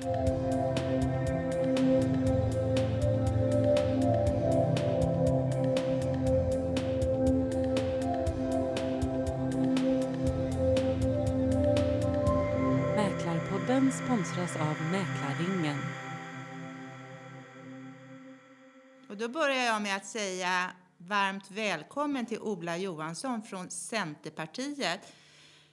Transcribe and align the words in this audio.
Mäklarpodden 0.00 0.32
sponsras 13.92 14.56
av 14.56 14.76
Mäklarringen. 14.90 15.78
Och 19.08 19.16
då 19.16 19.28
börjar 19.28 19.64
jag 19.64 19.82
med 19.82 19.96
att 19.96 20.06
säga 20.06 20.70
varmt 20.98 21.50
välkommen 21.50 22.26
till 22.26 22.40
Ola 22.40 22.76
Johansson 22.76 23.42
från 23.42 23.70
Centerpartiet 23.70 25.00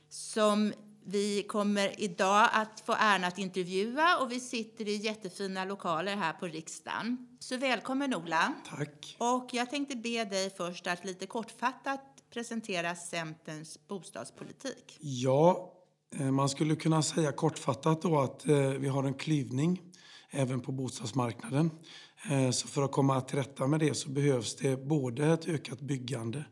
som 0.09 0.73
vi 1.09 1.43
kommer 1.43 2.01
idag 2.01 2.49
att 2.51 2.79
få 2.85 2.95
äran 2.99 3.23
att 3.23 3.37
intervjua 3.37 4.17
och 4.17 4.31
vi 4.31 4.39
sitter 4.39 4.87
i 4.87 4.95
jättefina 4.95 5.65
lokaler 5.65 6.15
här 6.15 6.33
på 6.33 6.45
riksdagen. 6.45 7.27
Så 7.39 7.57
välkommen 7.57 8.15
Ola. 8.15 8.53
Tack. 8.69 9.15
Och 9.19 9.49
jag 9.51 9.69
tänkte 9.69 9.95
be 9.95 10.25
dig 10.25 10.49
först 10.57 10.87
att 10.87 11.05
lite 11.05 11.25
kortfattat 11.25 12.01
presentera 12.33 12.95
Centerns 12.95 13.87
bostadspolitik. 13.87 14.97
Ja, 14.99 15.73
eh, 16.15 16.31
man 16.31 16.49
skulle 16.49 16.75
kunna 16.75 17.03
säga 17.03 17.31
kortfattat 17.31 18.01
då 18.01 18.19
att 18.19 18.47
eh, 18.47 18.57
vi 18.57 18.87
har 18.87 19.03
en 19.03 19.13
klyvning 19.13 19.81
även 20.29 20.61
på 20.61 20.71
bostadsmarknaden. 20.71 21.71
Eh, 22.31 22.51
så 22.51 22.67
för 22.67 22.81
att 22.81 22.91
komma 22.91 23.21
till 23.21 23.37
rätta 23.37 23.67
med 23.67 23.79
det 23.79 23.93
så 23.93 24.09
behövs 24.09 24.55
det 24.55 24.87
både 24.87 25.33
ett 25.33 25.47
ökat 25.47 25.81
byggande 25.81 26.45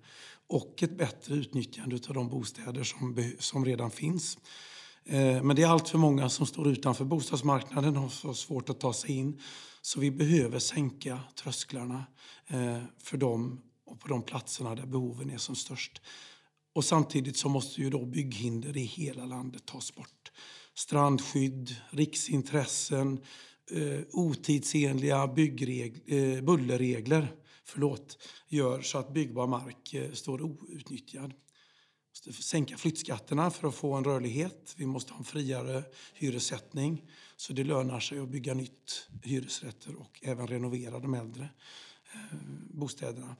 och 0.47 0.83
ett 0.83 0.97
bättre 0.97 1.35
utnyttjande 1.35 1.99
av 2.07 2.13
de 2.13 2.29
bostäder 2.29 2.83
som, 2.83 3.31
som 3.39 3.65
redan 3.65 3.91
finns. 3.91 4.37
Eh, 5.05 5.43
men 5.43 5.55
det 5.55 5.63
är 5.63 5.67
allt 5.67 5.89
för 5.89 5.97
många 5.97 6.29
som 6.29 6.45
står 6.45 6.67
utanför 6.67 7.05
bostadsmarknaden 7.05 7.97
och 7.97 8.11
har 8.23 8.33
svårt 8.33 8.69
att 8.69 8.79
ta 8.79 8.93
sig 8.93 9.11
in. 9.11 9.41
Så 9.81 9.99
vi 9.99 10.11
behöver 10.11 10.59
sänka 10.59 11.19
trösklarna 11.35 12.05
eh, 12.47 12.81
för 12.97 13.17
dem 13.17 13.61
och 13.85 13.99
på 13.99 14.07
de 14.07 14.21
platserna 14.23 14.75
där 14.75 14.85
behoven 14.85 15.29
är 15.29 15.37
som 15.37 15.55
störst. 15.55 16.01
Och 16.73 16.85
samtidigt 16.85 17.37
så 17.37 17.49
måste 17.49 17.81
ju 17.81 17.89
då 17.89 18.05
bygghinder 18.05 18.77
i 18.77 18.83
hela 18.83 19.25
landet 19.25 19.65
tas 19.65 19.95
bort. 19.95 20.31
Strandskydd, 20.73 21.75
riksintressen, 21.89 23.19
eh, 23.71 23.99
otidsenliga 24.11 25.27
byggregler, 25.27 26.41
bullerregler 26.41 27.35
förlåt, 27.65 28.17
gör 28.47 28.81
så 28.81 28.97
att 28.97 29.13
byggbar 29.13 29.47
mark 29.47 29.93
eh, 29.93 30.11
står 30.11 30.41
outnyttjad. 30.41 31.33
Vi 32.25 32.29
måste 32.29 32.43
sänka 32.43 32.77
flyttskatterna 32.77 33.51
för 33.51 33.67
att 33.67 33.75
få 33.75 33.93
en 33.93 34.03
rörlighet. 34.03 34.75
Vi 34.77 34.85
måste 34.85 35.13
ha 35.13 35.19
en 35.19 35.25
friare 35.25 35.83
hyressättning 36.13 37.11
så 37.35 37.53
det 37.53 37.63
lönar 37.63 37.99
sig 37.99 38.19
att 38.19 38.29
bygga 38.29 38.53
nytt 38.53 39.09
hyresrätter 39.23 39.95
och 39.95 40.19
även 40.23 40.47
renovera 40.47 40.99
de 40.99 41.13
äldre 41.13 41.49
eh, 42.13 42.37
bostäderna. 42.69 43.35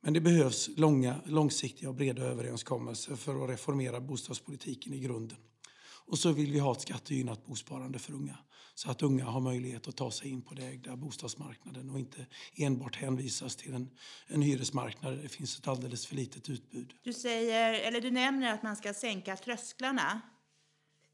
Men 0.00 0.14
det 0.14 0.20
behövs 0.20 0.70
långa, 0.76 1.20
långsiktiga 1.26 1.88
och 1.88 1.94
breda 1.94 2.22
överenskommelser 2.22 3.16
för 3.16 3.44
att 3.44 3.50
reformera 3.50 4.00
bostadspolitiken 4.00 4.92
i 4.92 4.98
grunden. 4.98 5.38
Och 6.06 6.18
så 6.18 6.32
vill 6.32 6.52
vi 6.52 6.58
ha 6.58 6.72
ett 6.72 6.80
skattegynnat 6.80 7.46
bosparande 7.46 7.98
för 7.98 8.12
unga 8.12 8.38
så 8.78 8.90
att 8.90 9.02
unga 9.02 9.24
har 9.24 9.40
möjlighet 9.40 9.88
att 9.88 9.96
ta 9.96 10.10
sig 10.10 10.30
in 10.30 10.42
på 10.42 10.54
den 10.54 10.64
ägda 10.64 10.96
bostadsmarknaden 10.96 11.90
och 11.90 11.98
inte 11.98 12.26
enbart 12.56 12.96
hänvisas 12.96 13.56
till 13.56 13.74
en, 13.74 13.90
en 14.26 14.42
hyresmarknad 14.42 15.16
där 15.16 15.22
det 15.22 15.28
finns 15.28 15.58
ett 15.58 15.68
alldeles 15.68 16.06
för 16.06 16.16
litet 16.16 16.48
utbud. 16.48 16.94
Du, 17.02 17.12
säger, 17.12 17.72
eller 17.72 18.00
du 18.00 18.10
nämner 18.10 18.54
att 18.54 18.62
man 18.62 18.76
ska 18.76 18.94
sänka 18.94 19.36
trösklarna. 19.36 20.20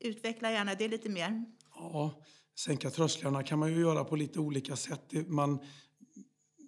Utveckla 0.00 0.50
gärna 0.50 0.74
det 0.74 0.88
lite 0.88 1.08
mer. 1.08 1.44
Ja, 1.74 2.22
sänka 2.58 2.90
trösklarna 2.90 3.42
kan 3.42 3.58
man 3.58 3.72
ju 3.72 3.80
göra 3.80 4.04
på 4.04 4.16
lite 4.16 4.40
olika 4.40 4.76
sätt. 4.76 5.12
Man, 5.26 5.58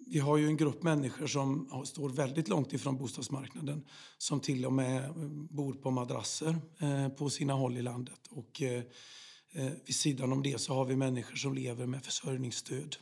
vi 0.07 0.19
har 0.19 0.37
ju 0.37 0.47
en 0.47 0.57
grupp 0.57 0.83
människor 0.83 1.27
som 1.27 1.83
står 1.85 2.09
väldigt 2.09 2.47
långt 2.47 2.73
ifrån 2.73 2.97
bostadsmarknaden 2.97 3.85
som 4.17 4.39
till 4.39 4.65
och 4.65 4.73
med 4.73 5.13
bor 5.49 5.73
på 5.73 5.91
madrasser 5.91 6.55
eh, 6.79 7.09
på 7.09 7.29
sina 7.29 7.53
håll 7.53 7.77
i 7.77 7.81
landet. 7.81 8.19
Och 8.29 8.61
eh, 8.61 8.83
Eh, 9.53 9.71
vid 9.85 9.95
sidan 9.95 10.31
om 10.31 10.43
det 10.43 10.61
så 10.61 10.73
har 10.73 10.85
vi 10.85 10.95
människor 10.95 11.35
som 11.35 11.53
lever 11.53 11.85
med 11.85 12.05
försörjningsstöd 12.05 12.95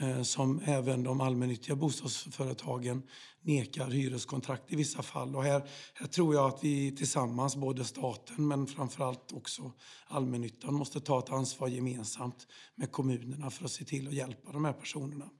eh, 0.00 0.22
som 0.22 0.60
även 0.64 1.02
de 1.02 1.20
allmännyttiga 1.20 1.76
bostadsföretagen 1.76 3.02
nekar 3.40 3.90
hyreskontrakt 3.90 4.72
i 4.72 4.76
vissa 4.76 5.02
fall. 5.02 5.36
Och 5.36 5.44
här, 5.44 5.68
här 5.94 6.06
tror 6.06 6.34
jag 6.34 6.46
att 6.48 6.64
vi 6.64 6.96
tillsammans, 6.96 7.56
både 7.56 7.84
staten 7.84 8.48
men 8.48 8.66
framförallt 8.66 9.32
också 9.32 9.72
allmännyttan, 10.06 10.74
måste 10.74 11.00
ta 11.00 11.18
ett 11.18 11.30
ansvar 11.30 11.68
gemensamt 11.68 12.46
med 12.74 12.92
kommunerna 12.92 13.50
för 13.50 13.64
att 13.64 13.70
se 13.70 13.84
till 13.84 14.08
att 14.08 14.14
hjälpa 14.14 14.52
de 14.52 14.64
här 14.64 14.72
personerna. 14.72 15.30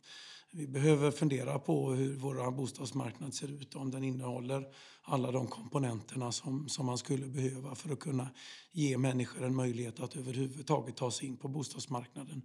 Vi 0.51 0.67
behöver 0.67 1.11
fundera 1.11 1.59
på 1.59 1.91
hur 1.91 2.17
vår 2.17 2.51
bostadsmarknad 2.51 3.35
ser 3.35 3.49
ut 3.49 3.75
om 3.75 3.91
den 3.91 4.05
innehåller 4.05 4.65
alla 5.03 5.31
de 5.31 5.47
komponenterna 5.47 6.33
som, 6.33 6.69
som 6.69 6.87
man 6.87 6.99
skulle 6.99 7.27
behöva 7.27 7.75
för 7.75 7.93
att 7.93 8.01
kunna 8.01 8.29
ge 8.73 8.99
människor 8.99 9.45
en 9.45 9.55
möjlighet 9.55 10.01
att 10.01 10.17
överhuvudtaget 10.17 10.97
ta 10.97 11.11
sig 11.11 11.29
in 11.29 11.37
på 11.37 11.49
bostadsmarknaden 11.49 12.43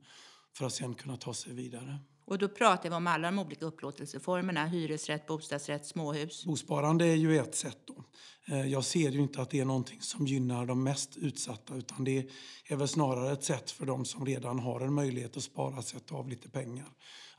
för 0.53 0.65
att 0.65 0.73
sen 0.73 0.93
kunna 0.93 1.17
ta 1.17 1.33
sig 1.33 1.53
vidare. 1.53 1.99
Och 2.25 2.37
då 2.37 2.49
pratar 2.49 2.89
vi 2.89 2.95
om 2.95 3.07
alla 3.07 3.31
de 3.31 3.39
olika 3.39 3.65
upplåtelseformerna, 3.65 4.65
hyresrätt, 4.65 5.27
bostadsrätt, 5.27 5.85
småhus. 5.85 6.45
Bosparande 6.45 7.05
är 7.05 7.15
ju 7.15 7.37
ett 7.37 7.55
sätt. 7.55 7.77
Då. 7.85 8.03
Eh, 8.55 8.67
jag 8.67 8.85
ser 8.85 9.11
ju 9.11 9.19
inte 9.19 9.41
att 9.41 9.49
det 9.49 9.59
är 9.59 9.65
någonting 9.65 10.01
som 10.01 10.27
gynnar 10.27 10.65
de 10.65 10.83
mest 10.83 11.17
utsatta 11.17 11.75
utan 11.75 12.03
det 12.03 12.29
är 12.65 12.75
väl 12.75 12.87
snarare 12.87 13.31
ett 13.31 13.43
sätt 13.43 13.71
för 13.71 13.85
de 13.85 14.05
som 14.05 14.25
redan 14.25 14.59
har 14.59 14.81
en 14.81 14.93
möjlighet 14.93 15.37
att 15.37 15.43
spara, 15.43 15.81
sätta 15.81 16.15
av 16.15 16.29
lite 16.29 16.49
pengar 16.49 16.87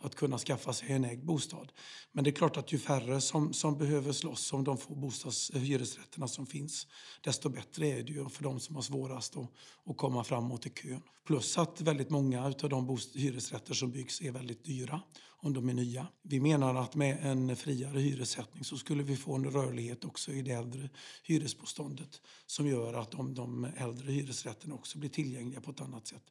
att 0.02 0.14
kunna 0.14 0.38
skaffa 0.38 0.72
sig 0.72 0.92
en 0.92 1.04
ägd 1.04 1.24
bostad. 1.24 1.72
Men 2.12 2.24
det 2.24 2.30
är 2.30 2.32
klart 2.32 2.56
att 2.56 2.72
ju 2.72 2.78
färre 2.78 3.20
som, 3.20 3.52
som 3.52 3.78
behöver 3.78 4.12
slåss 4.12 4.52
om 4.52 4.64
de 4.64 4.78
få 4.78 4.94
bostads, 4.94 5.50
hyresrätterna 5.54 6.28
som 6.28 6.46
finns, 6.46 6.86
desto 7.20 7.48
bättre 7.48 7.86
är 7.86 8.02
det 8.02 8.12
ju 8.12 8.28
för 8.28 8.42
de 8.42 8.60
som 8.60 8.74
har 8.74 8.82
svårast 8.82 9.36
att, 9.36 9.50
att 9.86 9.96
komma 9.96 10.24
framåt 10.24 10.66
i 10.66 10.70
kön. 10.70 11.02
Plus 11.26 11.58
att 11.58 11.80
väldigt 11.80 12.10
många 12.10 12.44
av 12.44 12.68
de 12.68 12.98
hyresrätter 13.14 13.74
som 13.74 13.90
byggs 13.90 14.20
är 14.20 14.30
väldigt 14.30 14.64
dyra 14.64 15.00
om 15.42 15.52
de 15.52 15.68
är 15.68 15.74
nya. 15.74 16.06
Vi 16.22 16.40
menar 16.40 16.74
att 16.74 16.94
med 16.94 17.19
en 17.22 17.56
friare 17.56 17.98
hyressättning 17.98 18.64
så 18.64 18.76
skulle 18.78 19.02
vi 19.02 19.16
få 19.16 19.34
en 19.34 19.50
rörlighet 19.50 20.04
också 20.04 20.32
i 20.32 20.42
det 20.42 20.50
äldre 20.50 20.90
hyresbeståndet 21.24 22.20
som 22.46 22.66
gör 22.66 22.94
att 22.94 23.10
de, 23.10 23.34
de 23.34 23.64
äldre 23.76 24.12
hyresrätterna 24.12 24.74
också 24.74 24.98
blir 24.98 25.10
tillgängliga 25.10 25.60
på 25.60 25.70
ett 25.70 25.80
annat 25.80 26.06
sätt 26.06 26.24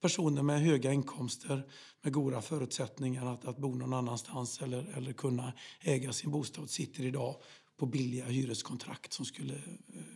personer 0.00 0.42
med 0.42 0.60
höga 0.60 0.92
inkomster, 0.92 1.66
med 2.02 2.12
goda 2.12 2.42
förutsättningar 2.42 3.26
att, 3.26 3.44
att 3.44 3.58
bo 3.58 3.74
någon 3.74 3.92
annanstans 3.92 4.62
eller, 4.62 4.96
eller 4.96 5.12
kunna 5.12 5.52
äga 5.80 6.12
sin 6.12 6.30
bostad 6.30 6.70
sitter 6.70 7.04
idag 7.04 7.36
på 7.76 7.86
billiga 7.86 8.24
hyreskontrakt 8.24 9.12
som 9.12 9.24
skulle 9.24 9.54
eh, 9.54 9.60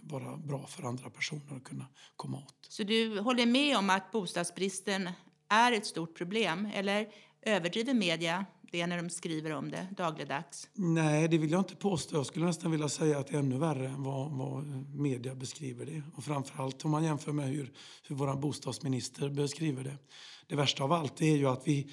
vara 0.02 0.36
bra 0.36 0.66
för 0.66 0.82
andra 0.82 1.10
personer 1.10 1.56
att 1.56 1.64
kunna 1.64 1.86
komma 2.16 2.38
åt. 2.38 2.66
Så 2.68 2.82
du 2.82 3.20
håller 3.20 3.46
med 3.46 3.76
om 3.76 3.90
att 3.90 4.12
bostadsbristen 4.12 5.10
är 5.48 5.72
ett 5.72 5.86
stort 5.86 6.16
problem, 6.16 6.68
eller 6.74 7.08
överdriver 7.42 7.94
media 7.94 8.46
det 8.72 8.86
när 8.86 8.96
de 8.96 9.10
skriver 9.10 9.52
om 9.52 9.70
det 9.70 9.86
dagligdags? 9.96 10.68
Nej, 10.74 11.28
det 11.28 11.38
vill 11.38 11.50
jag 11.50 11.60
inte 11.60 11.76
påstå. 11.76 12.16
Jag 12.16 12.26
skulle 12.26 12.46
nästan 12.46 12.70
vilja 12.70 12.88
säga 12.88 13.18
att 13.18 13.26
det 13.26 13.34
är 13.34 13.38
ännu 13.38 13.58
värre 13.58 13.88
än 13.88 14.02
vad, 14.02 14.30
vad 14.30 14.64
media 14.94 15.34
beskriver 15.34 15.86
det. 15.86 16.02
Och 16.14 16.24
framförallt 16.24 16.84
om 16.84 16.90
man 16.90 17.04
jämför 17.04 17.32
med 17.32 17.48
hur, 17.48 17.72
hur 18.08 18.16
vår 18.16 18.36
bostadsminister 18.36 19.28
beskriver 19.28 19.84
det. 19.84 19.98
Det 20.46 20.56
värsta 20.56 20.84
av 20.84 20.92
allt 20.92 21.22
är 21.22 21.36
ju 21.36 21.46
att 21.46 21.62
vi 21.68 21.90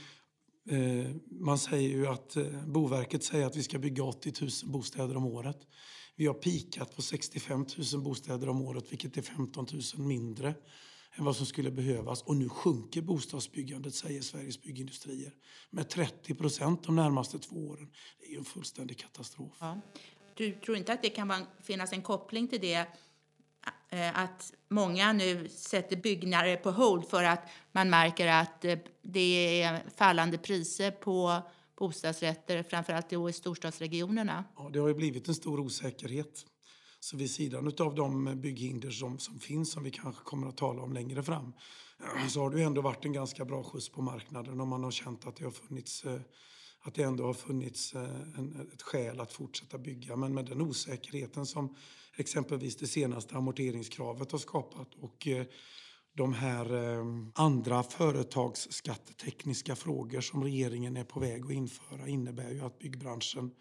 eh, 0.70 1.16
man 1.32 1.58
säger 1.58 1.90
ju 1.90 2.08
att 2.08 2.36
eh, 2.36 2.46
Boverket 2.66 3.24
säger 3.24 3.46
att 3.46 3.56
vi 3.56 3.64
ska 3.64 3.80
bygga 3.80 4.04
80 4.04 4.34
000 4.42 4.50
bostäder 4.64 5.18
om 5.18 5.26
året. 5.26 5.58
Vi 6.16 6.28
har 6.28 6.34
pikat 6.34 6.96
på 6.96 7.02
65 7.02 7.66
000 7.94 8.02
bostäder 8.02 8.50
om 8.50 8.62
året, 8.62 8.86
vilket 8.90 9.18
är 9.18 9.22
15 9.22 9.68
000 9.98 10.08
mindre 10.08 10.54
än 11.16 11.26
vad 11.26 11.36
som 11.36 11.46
skulle 11.46 11.72
behövas. 11.72 12.22
Och 12.22 12.36
nu 12.36 12.50
sjunker 12.50 13.02
bostadsbyggandet, 13.02 13.96
säger 13.96 14.22
Sveriges 14.22 14.62
byggindustrier, 14.62 15.34
med 15.70 15.90
30 15.90 16.36
procent 16.36 16.84
de 16.84 16.96
närmaste 16.96 17.40
två 17.40 17.56
åren. 17.56 17.92
Det 18.20 18.26
är 18.26 18.32
ju 18.32 18.38
en 18.38 18.46
fullständig 18.46 18.98
katastrof. 18.98 19.58
Ja. 19.60 19.82
Du 20.34 20.52
tror 20.52 20.78
inte 20.78 20.94
att 20.94 21.02
det 21.02 21.10
kan 21.10 21.46
finnas 21.62 21.94
en 21.94 22.02
koppling 22.02 22.48
till 22.48 22.62
det 22.62 22.88
eh, 23.90 24.20
att 24.20 24.54
många 24.70 25.14
nu 25.14 25.50
sätter 25.50 25.96
byggnader 25.96 26.56
på 26.56 26.72
hold 26.72 27.10
för 27.10 27.24
att 27.24 27.50
man 27.72 27.90
märker 27.90 28.28
att 28.28 28.66
eh, 28.66 28.78
det 29.02 29.62
är 29.62 29.84
fallande 29.98 30.38
priser 30.38 30.92
på 30.92 31.42
bostadsrätter, 31.80 32.64
framförallt 32.64 33.14
i 33.14 33.34
storstadsregionerna? 33.34 34.44
Ja, 34.56 34.70
det 34.74 34.80
har 34.80 34.88
ju 34.88 34.94
blivit 34.94 35.28
en 35.28 35.36
stor 35.36 35.60
osäkerhet. 35.60 36.46
Så 37.00 37.18
vid 37.18 37.32
sidan 37.32 37.74
av 37.80 37.96
de 37.96 38.42
bygghinder 38.42 38.92
som, 38.92 39.20
som 39.20 39.40
finns, 39.40 39.72
som 39.72 39.84
vi 39.84 39.92
kanske 39.92 40.24
kommer 40.24 40.48
att 40.48 40.58
tala 40.58 40.82
om 40.82 40.94
längre 40.94 41.24
fram, 41.24 41.54
så 42.30 42.42
har 42.42 42.50
det 42.50 42.64
ändå 42.64 42.82
varit 42.82 43.06
en 43.06 43.14
ganska 43.14 43.46
bra 43.46 43.64
skjuts 43.64 43.90
på 43.90 44.02
marknaden 44.02 44.62
och 44.62 44.68
man 44.68 44.84
har 44.84 44.92
känt 44.92 45.26
att 45.26 45.36
det 45.36 45.44
har 45.44 45.52
funnits 45.52 46.06
eh, 46.06 46.22
att 46.82 46.94
det 46.94 47.04
ändå 47.04 47.26
har 47.26 47.34
funnits 47.34 47.96
eh, 47.96 48.38
en, 48.38 48.70
ett 48.74 48.82
skäl 48.82 49.20
att 49.20 49.34
fortsätta 49.34 49.78
bygga. 49.78 50.16
Men 50.16 50.34
med 50.34 50.46
den 50.46 50.62
osäkerheten 50.62 51.46
som 51.46 51.76
exempelvis 52.18 52.76
det 52.76 52.88
senaste 52.88 53.36
amorteringskravet 53.36 54.32
har 54.32 54.40
skapat 54.40 54.96
och 54.96 55.28
eh, 55.28 55.46
de 56.14 56.34
här 56.34 56.70
andra 57.36 57.84
företagsskattetekniska 57.84 59.76
frågor 59.76 60.22
som 60.22 60.44
regeringen 60.44 60.98
är 60.98 61.04
på 61.04 61.20
väg 61.20 61.46
att 61.46 61.52
införa 61.52 62.08
innebär 62.08 62.52
ju 62.52 62.62
att 62.62 62.80
byggbranschen 62.80 63.52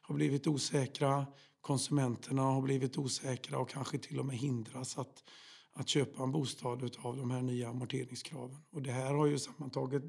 har 0.00 0.14
blivit 0.14 0.46
osäkra, 0.46 1.26
konsumenterna 1.66 2.42
har 2.42 2.62
blivit 2.62 2.98
osäkra 2.98 3.58
och 3.58 3.68
kanske 3.68 3.98
till 3.98 4.18
och 4.18 4.26
med 4.26 4.36
hindras 4.36 4.98
att, 4.98 5.24
att 5.72 5.88
köpa 5.88 6.22
en 6.22 6.32
bostad 6.32 6.96
av 6.98 7.16
de 7.16 7.30
här 7.30 7.42
nya 7.42 7.68
amorteringskraven. 7.68 8.56
Och 8.72 8.82
det 8.82 8.92
här 8.92 9.14
har 9.14 9.26
ju 9.26 9.38
sammantaget 9.38 10.02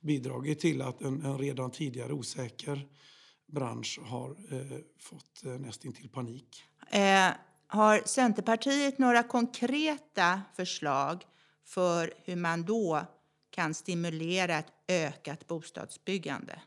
bidragit 0.00 0.60
till 0.60 0.82
att 0.82 1.02
en, 1.02 1.24
en 1.24 1.38
redan 1.38 1.70
tidigare 1.70 2.12
osäker 2.12 2.88
bransch 3.52 4.00
har 4.02 4.30
eh, 4.30 4.78
fått 4.98 5.44
eh, 5.44 5.50
nästintill 5.50 6.08
panik. 6.08 6.64
Eh, 6.90 7.28
har 7.66 8.02
Centerpartiet 8.06 8.98
några 8.98 9.22
konkreta 9.22 10.42
förslag 10.56 11.24
för 11.66 12.14
hur 12.24 12.36
man 12.36 12.62
då 12.62 13.06
kan 13.50 13.74
stimulera 13.74 14.58
ett 14.58 14.72
ökat 14.88 15.46
bostadsbyggande? 15.46 16.62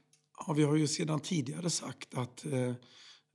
Ja, 0.47 0.53
vi 0.53 0.63
har 0.63 0.75
ju 0.75 0.87
sedan 0.87 1.19
tidigare 1.19 1.69
sagt 1.69 2.13
att 2.13 2.45
eh, 2.45 2.73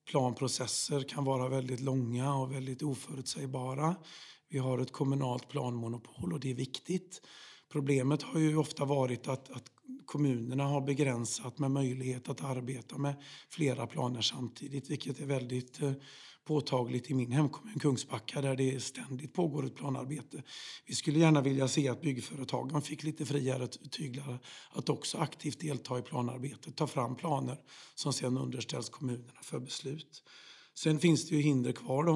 planprocesser 0.09 1.01
kan 1.01 1.25
vara 1.25 1.49
väldigt 1.49 1.81
långa 1.81 2.35
och 2.35 2.53
väldigt 2.53 2.83
oförutsägbara. 2.83 3.97
Vi 4.49 4.59
har 4.59 4.79
ett 4.79 4.93
kommunalt 4.93 5.49
planmonopol 5.49 6.33
och 6.33 6.41
det 6.41 6.51
är 6.51 6.55
viktigt. 6.55 7.23
Problemet 7.73 8.23
har 8.23 8.41
ju 8.41 8.57
ofta 8.57 8.85
varit 8.85 9.29
att, 9.29 9.51
att 9.51 9.65
kommunerna 10.05 10.65
har 10.65 10.81
begränsat 10.81 11.59
med 11.59 11.71
möjlighet 11.71 12.29
att 12.29 12.45
arbeta 12.45 12.99
med 12.99 13.15
flera 13.51 13.87
planer 13.87 14.21
samtidigt, 14.21 14.91
vilket 14.91 15.21
är 15.21 15.27
väldigt 15.27 15.83
eh, 15.83 15.93
påtagligt 16.49 17.11
i 17.11 17.15
min 17.15 17.33
hemkommun 17.33 17.79
Kungsbacka 17.79 18.41
där 18.41 18.57
det 18.57 18.83
ständigt 18.83 19.35
pågår 19.35 19.67
ett 19.67 19.77
planarbete. 19.77 20.43
Vi 20.87 20.95
skulle 20.95 21.19
gärna 21.19 21.41
vilja 21.41 21.69
se 21.69 21.89
att 21.89 22.01
byggföretagen 22.01 22.83
fick 22.83 23.03
lite 23.03 23.27
friare 23.27 23.67
tyglar 23.67 24.39
att 24.71 24.89
också 24.89 25.19
aktivt 25.19 25.61
delta 25.61 25.99
i 25.99 26.03
planarbetet, 26.03 26.77
ta 26.77 26.87
fram 26.87 27.17
planer 27.17 27.57
som 27.95 28.13
sedan 28.13 28.39
underställs 28.39 28.89
kommunerna 28.89 29.41
för 29.43 29.61
beslut. 29.61 30.23
Sen 30.75 30.99
finns 30.99 31.29
det 31.29 31.37
ju 31.37 31.43
hinder 31.43 31.73
kvar 31.73 32.05
då. 32.05 32.15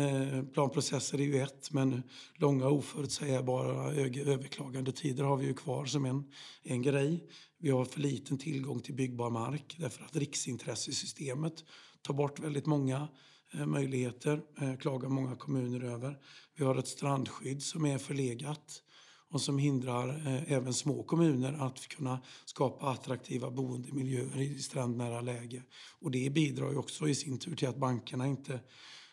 Eh, 0.00 0.42
planprocesser 0.44 1.20
är 1.20 1.24
ju 1.24 1.42
ett, 1.42 1.70
men 1.72 2.02
långa 2.34 2.68
oförutsägbara 2.68 3.92
överklagandetider 3.92 5.24
har 5.24 5.36
vi 5.36 5.46
ju 5.46 5.54
kvar 5.54 5.84
som 5.84 6.04
en, 6.04 6.24
en 6.62 6.82
grej. 6.82 7.28
Vi 7.58 7.70
har 7.70 7.84
för 7.84 8.00
liten 8.00 8.38
tillgång 8.38 8.80
till 8.80 8.94
byggbar 8.94 9.30
mark 9.30 9.76
därför 9.78 10.04
att 10.04 10.16
riksintressesystemet 10.16 11.64
tar 12.02 12.14
bort 12.14 12.38
väldigt 12.38 12.66
många 12.66 13.08
Eh, 13.54 13.66
möjligheter, 13.66 14.40
eh, 14.60 14.76
klagar 14.76 15.08
många 15.08 15.36
kommuner 15.36 15.84
över. 15.84 16.18
Vi 16.56 16.64
har 16.64 16.76
ett 16.76 16.88
strandskydd 16.88 17.62
som 17.62 17.86
är 17.86 17.98
förlegat 17.98 18.82
och 19.30 19.40
som 19.40 19.58
hindrar 19.58 20.08
eh, 20.08 20.52
även 20.52 20.74
små 20.74 21.02
kommuner 21.02 21.66
att 21.66 21.88
kunna 21.88 22.20
skapa 22.44 22.90
attraktiva 22.90 23.50
boendemiljöer 23.50 24.40
i 24.40 24.58
strandnära 24.58 25.20
läge. 25.20 25.62
Och 26.00 26.10
det 26.10 26.30
bidrar 26.30 26.70
ju 26.70 26.76
också 26.76 27.08
i 27.08 27.14
sin 27.14 27.38
tur 27.38 27.56
till 27.56 27.68
att 27.68 27.76
bankerna 27.76 28.26
inte 28.26 28.60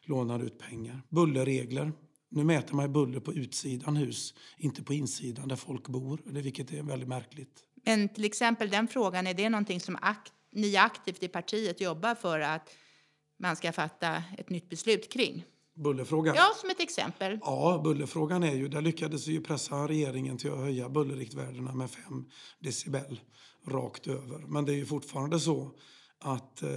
lånar 0.04 0.44
ut 0.44 0.60
pengar. 0.60 1.02
Bullerregler. 1.10 1.92
Nu 2.30 2.44
mäter 2.44 2.76
man 2.76 2.94
buller 2.94 3.20
på 3.20 3.34
utsidan 3.34 3.96
hus, 3.96 4.34
inte 4.58 4.84
på 4.84 4.94
insidan 4.94 5.48
där 5.48 5.56
folk 5.56 5.88
bor, 5.88 6.22
vilket 6.26 6.72
är 6.72 6.84
väldigt 6.84 7.10
märkligt. 7.10 7.64
Men 7.86 8.10
till 8.10 8.26
exempel 8.26 8.70
den 8.70 8.88
frågan, 8.88 9.28
är 9.28 9.34
det 9.34 9.50
någonting 9.50 9.80
som 9.80 9.98
akt 10.02 10.34
ni 10.52 10.78
aktivt 10.78 11.24
i 11.24 11.28
partiet 11.28 11.82
jobbar 11.82 12.16
för 12.16 12.40
att 12.40 12.70
man 13.38 13.56
ska 13.56 13.72
fatta 13.72 14.24
ett 14.38 14.50
nytt 14.50 14.70
beslut 14.70 15.12
kring. 15.12 15.46
Bullerfrågan? 15.76 16.36
Ja, 16.36 16.54
som 16.62 16.70
ett 16.70 16.80
exempel. 16.80 17.40
Ja, 17.42 17.82
bullerfrågan 17.84 18.44
är 18.44 18.56
ju, 18.56 18.68
där 18.68 18.82
lyckades 18.82 19.28
ju 19.28 19.42
pressa 19.42 19.88
regeringen 19.88 20.38
till 20.38 20.52
att 20.52 20.58
höja 20.58 20.90
bullerriktvärdena 20.90 21.74
med 21.74 21.92
5 21.92 22.26
decibel 22.60 23.20
rakt 23.68 24.08
över. 24.08 24.40
Men 24.48 24.66
det 24.66 24.74
är 24.74 24.78
ju 24.78 24.86
fortfarande 24.86 25.40
så 25.40 25.72
att 26.20 26.64
eh, 26.64 26.70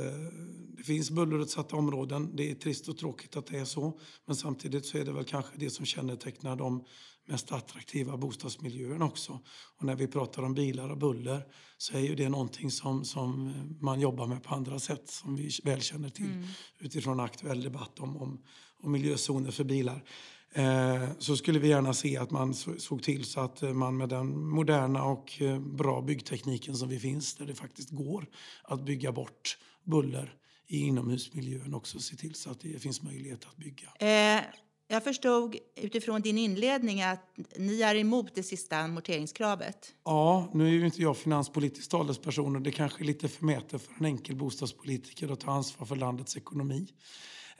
det 0.76 0.82
finns 0.82 1.10
bullerutsatta 1.10 1.76
områden. 1.76 2.36
Det 2.36 2.50
är 2.50 2.54
trist 2.54 2.88
och 2.88 2.98
tråkigt 2.98 3.36
att 3.36 3.46
det 3.46 3.58
är 3.58 3.64
så. 3.64 4.00
Men 4.26 4.36
samtidigt 4.36 4.86
så 4.86 4.98
är 4.98 5.04
det 5.04 5.12
väl 5.12 5.24
kanske 5.24 5.52
det 5.56 5.70
som 5.70 5.86
kännetecknar 5.86 6.56
de 6.56 6.84
mest 7.30 7.52
attraktiva 7.52 8.16
bostadsmiljöerna 8.16 9.04
också. 9.04 9.40
Och 9.78 9.84
när 9.84 9.96
vi 9.96 10.06
pratar 10.06 10.42
om 10.42 10.54
bilar 10.54 10.88
och 10.88 10.98
buller 10.98 11.46
så 11.78 11.96
är 11.96 12.00
ju 12.00 12.14
det 12.14 12.28
någonting 12.28 12.70
som, 12.70 13.04
som 13.04 13.52
man 13.80 14.00
jobbar 14.00 14.26
med 14.26 14.42
på 14.42 14.54
andra 14.54 14.78
sätt 14.78 15.08
som 15.08 15.36
vi 15.36 15.50
väl 15.64 15.80
känner 15.80 16.08
till 16.08 16.32
mm. 16.32 16.48
utifrån 16.78 17.20
aktuell 17.20 17.62
debatt 17.62 17.98
om, 17.98 18.16
om, 18.16 18.44
om 18.82 18.92
miljözoner 18.92 19.50
för 19.50 19.64
bilar. 19.64 20.04
Eh, 20.52 21.08
så 21.18 21.36
skulle 21.36 21.58
vi 21.58 21.68
gärna 21.68 21.94
se 21.94 22.16
att 22.16 22.30
man 22.30 22.54
såg 22.54 23.02
till 23.02 23.24
så 23.24 23.40
att 23.40 23.62
man 23.62 23.96
med 23.96 24.08
den 24.08 24.48
moderna 24.48 25.04
och 25.04 25.42
eh, 25.42 25.60
bra 25.60 26.02
byggtekniken 26.02 26.76
som 26.76 26.88
vi 26.88 26.98
finns 26.98 27.34
där 27.34 27.46
det 27.46 27.54
faktiskt 27.54 27.90
går 27.90 28.26
att 28.62 28.84
bygga 28.84 29.12
bort 29.12 29.58
buller 29.84 30.34
i 30.66 30.78
inomhusmiljön 30.78 31.74
också 31.74 31.98
se 31.98 32.16
till 32.16 32.34
så 32.34 32.50
att 32.50 32.60
det 32.60 32.82
finns 32.82 33.02
möjlighet 33.02 33.44
att 33.44 33.56
bygga. 33.56 33.88
Eh, 33.98 34.42
jag 34.90 35.04
förstod 35.04 35.56
utifrån 35.76 36.20
din 36.20 36.38
inledning 36.38 37.02
att 37.02 37.36
ni 37.56 37.82
är 37.82 37.94
emot 37.94 38.34
det 38.34 38.42
sista 38.42 38.76
amorteringskravet. 38.76 39.94
Ja, 40.04 40.50
nu 40.54 40.66
är 40.66 40.70
ju 40.70 40.84
inte 40.84 41.02
jag 41.02 41.16
finanspolitisk 41.16 41.90
talesperson 41.90 42.56
och 42.56 42.62
det 42.62 42.70
kanske 42.70 43.02
är 43.02 43.06
lite 43.06 43.28
förmätet 43.28 43.82
för 43.82 43.92
en 43.98 44.04
enkel 44.06 44.36
bostadspolitiker 44.36 45.32
att 45.32 45.40
ta 45.40 45.50
ansvar 45.52 45.86
för 45.86 45.96
landets 45.96 46.36
ekonomi 46.36 46.88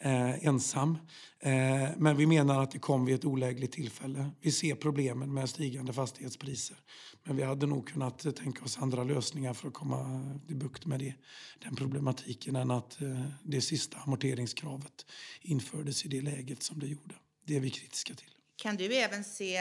eh, 0.00 0.46
ensam. 0.46 0.98
Eh, 1.40 1.88
men 1.96 2.16
vi 2.16 2.26
menar 2.26 2.62
att 2.62 2.70
det 2.70 2.78
kom 2.78 3.04
vid 3.04 3.14
ett 3.14 3.24
olägligt 3.24 3.72
tillfälle. 3.72 4.30
Vi 4.40 4.52
ser 4.52 4.74
problemen 4.74 5.34
med 5.34 5.50
stigande 5.50 5.92
fastighetspriser. 5.92 6.76
Men 7.24 7.36
vi 7.36 7.42
hade 7.42 7.66
nog 7.66 7.88
kunnat 7.88 8.24
eh, 8.24 8.32
tänka 8.32 8.64
oss 8.64 8.78
andra 8.78 9.04
lösningar 9.04 9.54
för 9.54 9.68
att 9.68 9.74
komma 9.74 10.00
eh, 10.00 10.46
till 10.46 10.56
bukt 10.56 10.86
med 10.86 11.00
det, 11.00 11.14
den 11.58 11.76
problematiken 11.76 12.56
än 12.56 12.70
att 12.70 13.02
eh, 13.02 13.24
det 13.42 13.60
sista 13.60 13.98
amorteringskravet 13.98 15.06
infördes 15.40 16.04
i 16.04 16.08
det 16.08 16.20
läget 16.20 16.62
som 16.62 16.78
det 16.78 16.86
gjorde. 16.86 17.14
Det 17.46 17.56
är 17.56 17.60
vi 17.60 17.70
kritiska 17.70 18.14
till. 18.14 18.30
Kan 18.56 18.76
du 18.76 18.94
även 18.94 19.24
se 19.24 19.56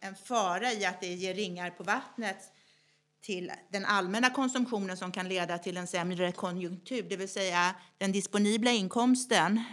en 0.00 0.14
fara 0.24 0.72
i 0.72 0.84
att 0.84 1.00
det 1.00 1.14
ger 1.14 1.34
ringar 1.34 1.70
på 1.70 1.82
vattnet 1.82 2.52
till 3.20 3.52
den 3.72 3.84
allmänna 3.84 4.30
konsumtionen 4.30 4.96
som 4.96 5.12
kan 5.12 5.28
leda 5.28 5.58
till 5.58 5.76
en 5.76 5.86
sämre 5.86 6.32
konjunktur, 6.32 7.06
det 7.08 7.16
vill 7.16 7.28
säga 7.28 7.74
den 7.98 8.12
disponibla 8.12 8.70
inkomsten 8.70 9.64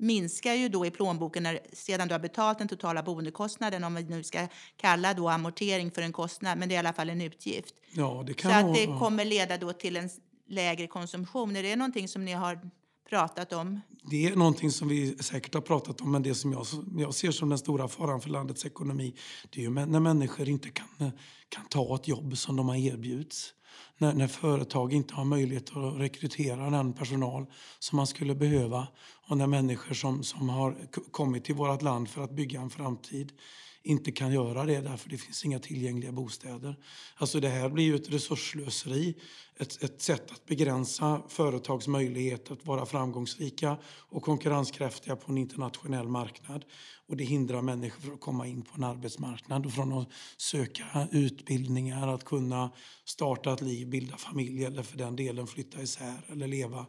minskar 0.00 0.54
ju 0.54 0.68
då 0.68 0.86
i 0.86 0.90
plånboken 0.90 1.42
när, 1.42 1.60
sedan 1.72 2.08
du 2.08 2.14
har 2.14 2.18
betalt 2.18 2.58
den 2.58 2.68
totala 2.68 3.02
boendekostnaden, 3.02 3.84
om 3.84 3.94
vi 3.94 4.02
nu 4.02 4.22
ska 4.22 4.48
kalla 4.76 5.14
då 5.14 5.28
amortering 5.28 5.90
för 5.90 6.02
en 6.02 6.12
kostnad, 6.12 6.58
men 6.58 6.68
det 6.68 6.74
är 6.74 6.76
i 6.76 6.78
alla 6.78 6.92
fall 6.92 7.10
en 7.10 7.20
utgift. 7.20 7.74
Ja, 7.92 8.24
det 8.26 8.34
kan 8.34 8.50
Så 8.50 8.68
att 8.68 8.74
det 8.74 8.86
kommer 8.86 9.24
leda 9.24 9.56
då 9.56 9.72
till 9.72 9.96
en 9.96 10.10
lägre 10.48 10.86
konsumtion. 10.86 11.56
Är 11.56 11.62
det 11.62 11.76
någonting 11.76 12.08
som 12.08 12.24
ni 12.24 12.32
har 12.32 12.70
pratat 13.10 13.52
om? 13.52 13.80
Det 14.10 14.26
är 14.26 14.36
någonting 14.36 14.70
som 14.70 14.88
vi 14.88 15.16
säkert 15.18 15.54
har 15.54 15.60
pratat 15.60 16.00
om, 16.00 16.12
men 16.12 16.22
det 16.22 16.34
som 16.34 16.52
jag, 16.52 16.66
jag 16.98 17.14
ser 17.14 17.30
som 17.30 17.48
den 17.48 17.58
stora 17.58 17.88
faran 17.88 18.20
för 18.20 18.30
landets 18.30 18.66
ekonomi, 18.66 19.14
det 19.50 19.60
är 19.60 19.64
ju 19.64 19.70
när 19.70 20.00
människor 20.00 20.48
inte 20.48 20.70
kan, 20.70 21.12
kan 21.48 21.64
ta 21.68 21.94
ett 21.94 22.08
jobb 22.08 22.38
som 22.38 22.56
de 22.56 22.68
har 22.68 22.76
erbjudits. 22.76 23.54
När, 23.98 24.14
när 24.14 24.28
företag 24.28 24.92
inte 24.92 25.14
har 25.14 25.24
möjlighet 25.24 25.76
att 25.76 26.00
rekrytera 26.00 26.70
den 26.70 26.92
personal 26.92 27.46
som 27.78 27.96
man 27.96 28.06
skulle 28.06 28.34
behöva 28.34 28.88
och 29.28 29.36
när 29.36 29.46
människor 29.46 29.94
som, 29.94 30.22
som 30.22 30.48
har 30.48 30.76
kommit 31.10 31.44
till 31.44 31.54
vårt 31.54 31.82
land 31.82 32.08
för 32.08 32.22
att 32.22 32.30
bygga 32.30 32.60
en 32.60 32.70
framtid 32.70 33.32
inte 33.82 34.12
kan 34.12 34.32
göra 34.32 34.64
det 34.64 34.80
därför 34.80 35.10
det 35.10 35.18
finns 35.18 35.44
inga 35.44 35.58
tillgängliga 35.58 36.12
bostäder. 36.12 36.76
Alltså 37.16 37.40
det 37.40 37.48
här 37.48 37.68
blir 37.68 37.84
ju 37.84 37.94
ett 37.94 38.10
resursslöseri, 38.10 39.14
ett, 39.56 39.82
ett 39.82 40.02
sätt 40.02 40.30
att 40.30 40.46
begränsa 40.46 41.22
företags 41.28 41.86
möjlighet 41.86 42.50
att 42.50 42.66
vara 42.66 42.86
framgångsrika 42.86 43.76
och 43.84 44.22
konkurrenskraftiga 44.22 45.16
på 45.16 45.32
en 45.32 45.38
internationell 45.38 46.08
marknad. 46.08 46.64
Och 47.06 47.16
det 47.16 47.24
hindrar 47.24 47.62
människor 47.62 48.00
från 48.00 48.14
att 48.14 48.20
komma 48.20 48.46
in 48.46 48.62
på 48.62 48.70
en 48.76 48.84
arbetsmarknad 48.84 49.66
och 49.66 49.72
från 49.72 49.92
att 49.92 50.08
söka 50.36 51.08
utbildningar, 51.10 52.08
att 52.08 52.24
kunna 52.24 52.70
starta 53.04 53.52
ett 53.52 53.60
liv, 53.60 53.88
bilda 53.88 54.16
familj 54.16 54.64
eller 54.64 54.82
för 54.82 54.98
den 54.98 55.16
delen 55.16 55.46
flytta 55.46 55.82
isär 55.82 56.26
eller 56.28 56.46
leva 56.46 56.86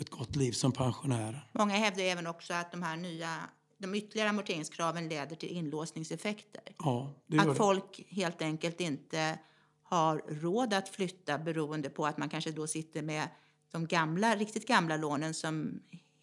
ett 0.00 0.10
gott 0.10 0.36
liv 0.36 0.52
som 0.52 0.72
pensionärer. 0.72 1.48
Många 1.52 1.74
hävdar 1.74 2.04
även 2.04 2.26
också 2.26 2.54
att 2.54 2.72
de 2.72 2.82
här 2.82 2.96
nya 2.96 3.36
de 3.80 3.94
ytterligare 3.94 4.28
amorteringskraven 4.30 5.08
leder 5.08 5.36
till 5.36 5.48
inlåsningseffekter. 5.48 6.62
Ja, 6.78 7.14
att 7.38 7.46
det. 7.46 7.54
folk 7.54 8.04
helt 8.08 8.42
enkelt 8.42 8.80
inte 8.80 9.38
har 9.82 10.22
råd 10.28 10.74
att 10.74 10.88
flytta 10.88 11.38
beroende 11.38 11.90
på 11.90 12.06
att 12.06 12.18
man 12.18 12.28
kanske 12.28 12.50
då 12.50 12.66
sitter 12.66 13.02
med 13.02 13.28
de 13.72 13.86
gamla, 13.86 14.36
riktigt 14.36 14.66
gamla 14.68 14.96
lånen 14.96 15.34
som 15.34 15.80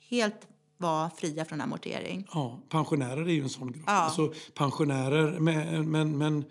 helt 0.09 0.47
var 0.77 1.09
fria 1.09 1.45
från 1.45 1.61
amortering. 1.61 2.27
Ja, 2.33 2.59
pensionärer 2.69 3.21
är 3.21 3.33
ju 3.33 3.41
en 3.41 3.49
sån 3.49 3.71
grupp. 3.71 3.83
Ja. 3.87 3.93
Alltså, 3.93 4.33
pensionärer 4.53 5.39
med, 5.39 5.85
men, 5.85 6.17
men 6.17 6.45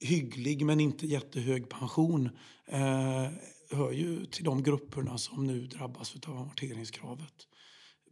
hygglig 0.00 0.64
men 0.64 0.80
inte 0.80 1.06
jättehög 1.06 1.68
pension 1.68 2.30
eh, 2.66 3.26
hör 3.70 3.92
ju 3.92 4.26
till 4.26 4.44
de 4.44 4.62
grupperna 4.62 5.18
som 5.18 5.46
nu 5.46 5.66
drabbas 5.66 6.16
av 6.26 6.36
amorteringskravet. 6.36 7.46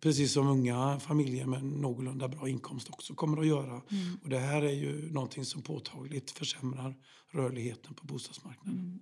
Precis 0.00 0.32
som 0.32 0.48
unga 0.48 1.00
familjer 1.00 1.46
med 1.46 1.64
någorlunda 1.64 2.28
bra 2.28 2.48
inkomst 2.48 2.88
också 2.90 3.14
kommer 3.14 3.40
att 3.40 3.46
göra. 3.46 3.82
Mm. 3.90 4.18
Och 4.22 4.28
det 4.28 4.38
här 4.38 4.62
är 4.62 4.72
ju 4.72 5.12
någonting 5.12 5.44
som 5.44 5.62
påtagligt 5.62 6.30
försämrar 6.30 6.94
rörligheten 7.32 7.94
på 7.94 8.06
bostadsmarknaden. 8.06 8.80
Mm. 8.80 8.98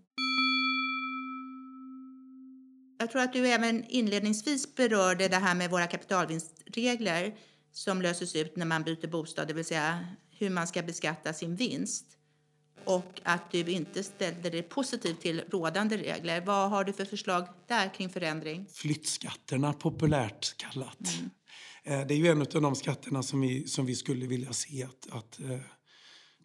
Jag 2.99 3.11
tror 3.11 3.23
att 3.23 3.33
du 3.33 3.49
även 3.49 3.85
inledningsvis 3.89 4.75
berörde 4.75 5.29
det 5.29 5.37
här 5.37 5.55
med 5.55 5.71
våra 5.71 5.87
kapitalvinstregler 5.87 7.35
som 7.73 8.03
löses 8.03 8.37
ut 8.37 8.57
när 8.57 8.67
man 8.67 8.83
byter 8.83 9.07
bostad, 9.07 9.49
det 9.49 9.55
vill 9.55 9.65
säga 9.65 10.07
hur 10.31 10.51
man 10.51 10.67
ska 10.67 10.83
beskatta 10.83 11.33
sin 11.33 11.57
vinst 11.57 12.07
och 12.85 13.21
att 13.23 13.51
du 13.51 13.61
inte 13.61 14.03
ställde 14.03 14.51
dig 14.51 14.63
positiv 14.63 15.15
till 15.15 15.43
rådande 15.51 15.97
regler. 15.97 16.41
Vad 16.41 16.71
har 16.71 16.85
du 16.85 16.93
för 16.93 17.05
förslag 17.05 17.49
där 17.69 17.95
kring 17.95 18.09
förändring? 18.09 18.67
Flyttskatterna, 18.73 19.73
populärt 19.73 20.57
kallat. 20.57 20.99
Mm. 21.19 21.31
Eh, 21.85 22.07
det 22.07 22.15
är 22.15 22.19
ju 22.19 22.29
en 22.29 22.41
av 22.41 22.63
de 22.63 22.75
skatterna 22.75 23.23
som 23.23 23.41
vi, 23.41 23.67
som 23.69 23.87
vi 23.87 23.95
skulle 23.95 24.27
vilja 24.27 24.53
se 24.53 24.85
att, 24.85 25.09
att 25.11 25.41
eh, 25.41 25.59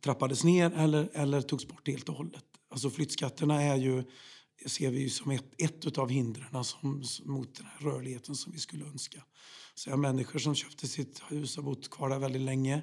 trappades 0.03 0.43
ner 0.43 0.71
eller, 0.71 1.09
eller 1.13 1.41
togs 1.41 1.67
bort 1.67 1.88
helt 1.88 2.09
och 2.09 2.15
hållet. 2.15 2.43
Alltså 2.71 2.89
flyttskatterna 2.89 3.62
är 3.63 3.75
ju, 3.75 4.03
ser 4.65 4.91
vi 4.91 5.00
ju 5.00 5.09
som 5.09 5.31
ett, 5.31 5.62
ett 5.62 5.98
av 5.98 6.09
hindren 6.09 6.63
som, 6.63 7.03
mot 7.25 7.55
den 7.55 7.65
här 7.65 7.91
rörligheten 7.91 8.36
som 8.36 8.51
vi 8.51 8.59
skulle 8.59 8.86
önska. 8.86 9.24
Så 9.75 9.98
människor 9.98 10.39
som 10.39 10.55
köpte 10.55 10.88
sitt 10.88 11.21
hus 11.27 11.57
och 11.57 11.63
bott 11.63 11.89
kvar 11.89 12.09
där 12.09 12.19
väldigt 12.19 12.41
länge 12.41 12.81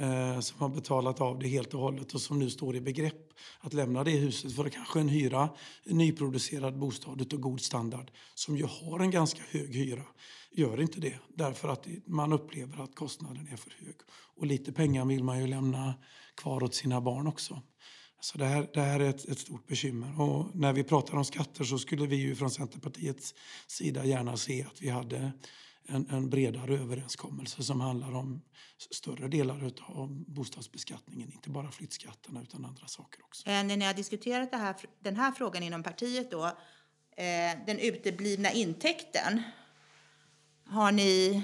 eh, 0.00 0.40
som 0.40 0.60
har 0.60 0.68
betalat 0.68 1.20
av 1.20 1.38
det 1.38 1.48
helt 1.48 1.74
och 1.74 1.80
hållet 1.80 2.14
och 2.14 2.20
som 2.20 2.38
nu 2.38 2.50
står 2.50 2.76
i 2.76 2.80
begrepp 2.80 3.32
att 3.60 3.72
lämna 3.72 4.04
det 4.04 4.10
huset 4.10 4.56
för 4.56 4.68
kanske 4.68 5.00
en 5.00 5.08
hyra, 5.08 5.48
en 5.84 5.98
nyproducerad 5.98 6.78
bostad 6.78 7.34
av 7.34 7.40
god 7.40 7.60
standard 7.60 8.10
som 8.34 8.56
ju 8.56 8.64
har 8.64 9.00
en 9.00 9.10
ganska 9.10 9.42
hög 9.50 9.74
hyra, 9.74 10.04
gör 10.52 10.80
inte 10.80 11.00
det 11.00 11.18
därför 11.28 11.68
att 11.68 11.86
man 12.06 12.32
upplever 12.32 12.82
att 12.82 12.94
kostnaden 12.94 13.48
är 13.52 13.56
för 13.56 13.70
hög. 13.84 13.96
Och 14.36 14.46
lite 14.46 14.72
pengar 14.72 15.04
vill 15.04 15.24
man 15.24 15.40
ju 15.40 15.46
lämna 15.46 15.94
kvar 16.34 16.62
åt 16.62 16.74
sina 16.74 17.00
barn 17.00 17.26
också. 17.26 17.62
Så 18.20 18.38
det 18.38 18.44
här, 18.44 18.70
det 18.74 18.80
här 18.80 19.00
är 19.00 19.08
ett, 19.08 19.28
ett, 19.28 19.38
stort 19.38 19.66
bekymmer. 19.66 20.20
Och 20.20 20.56
när 20.56 20.72
vi 20.72 20.84
pratar 20.84 21.16
om 21.16 21.24
skatter 21.24 21.64
så 21.64 21.78
skulle 21.78 22.06
vi 22.06 22.16
ju 22.16 22.34
från 22.34 22.50
Centerpartiets 22.50 23.34
sida 23.66 24.04
gärna 24.04 24.36
se 24.36 24.62
att 24.62 24.82
vi 24.82 24.88
hade 24.88 25.32
en, 25.88 26.10
en 26.10 26.30
bredare 26.30 26.74
överenskommelse 26.74 27.62
som 27.62 27.80
handlar 27.80 28.14
om 28.14 28.42
större 28.90 29.28
delar 29.28 29.72
av 29.86 30.24
bostadsbeskattningen. 30.26 31.32
Inte 31.32 31.50
bara 31.50 31.70
flyttskatterna 31.70 32.42
utan 32.42 32.64
andra 32.64 32.86
saker 32.86 33.24
också. 33.24 33.48
Eh, 33.48 33.64
när 33.64 33.76
ni 33.76 33.84
har 33.84 33.94
diskuterat 33.94 34.52
här, 34.52 34.76
den 35.02 35.16
här 35.16 35.32
frågan 35.32 35.62
inom 35.62 35.82
partiet 35.82 36.30
då, 36.30 36.44
eh, 37.16 37.64
den 37.66 37.78
uteblivna 37.78 38.52
intäkten. 38.52 39.42
Har 40.66 40.92
ni 40.92 41.42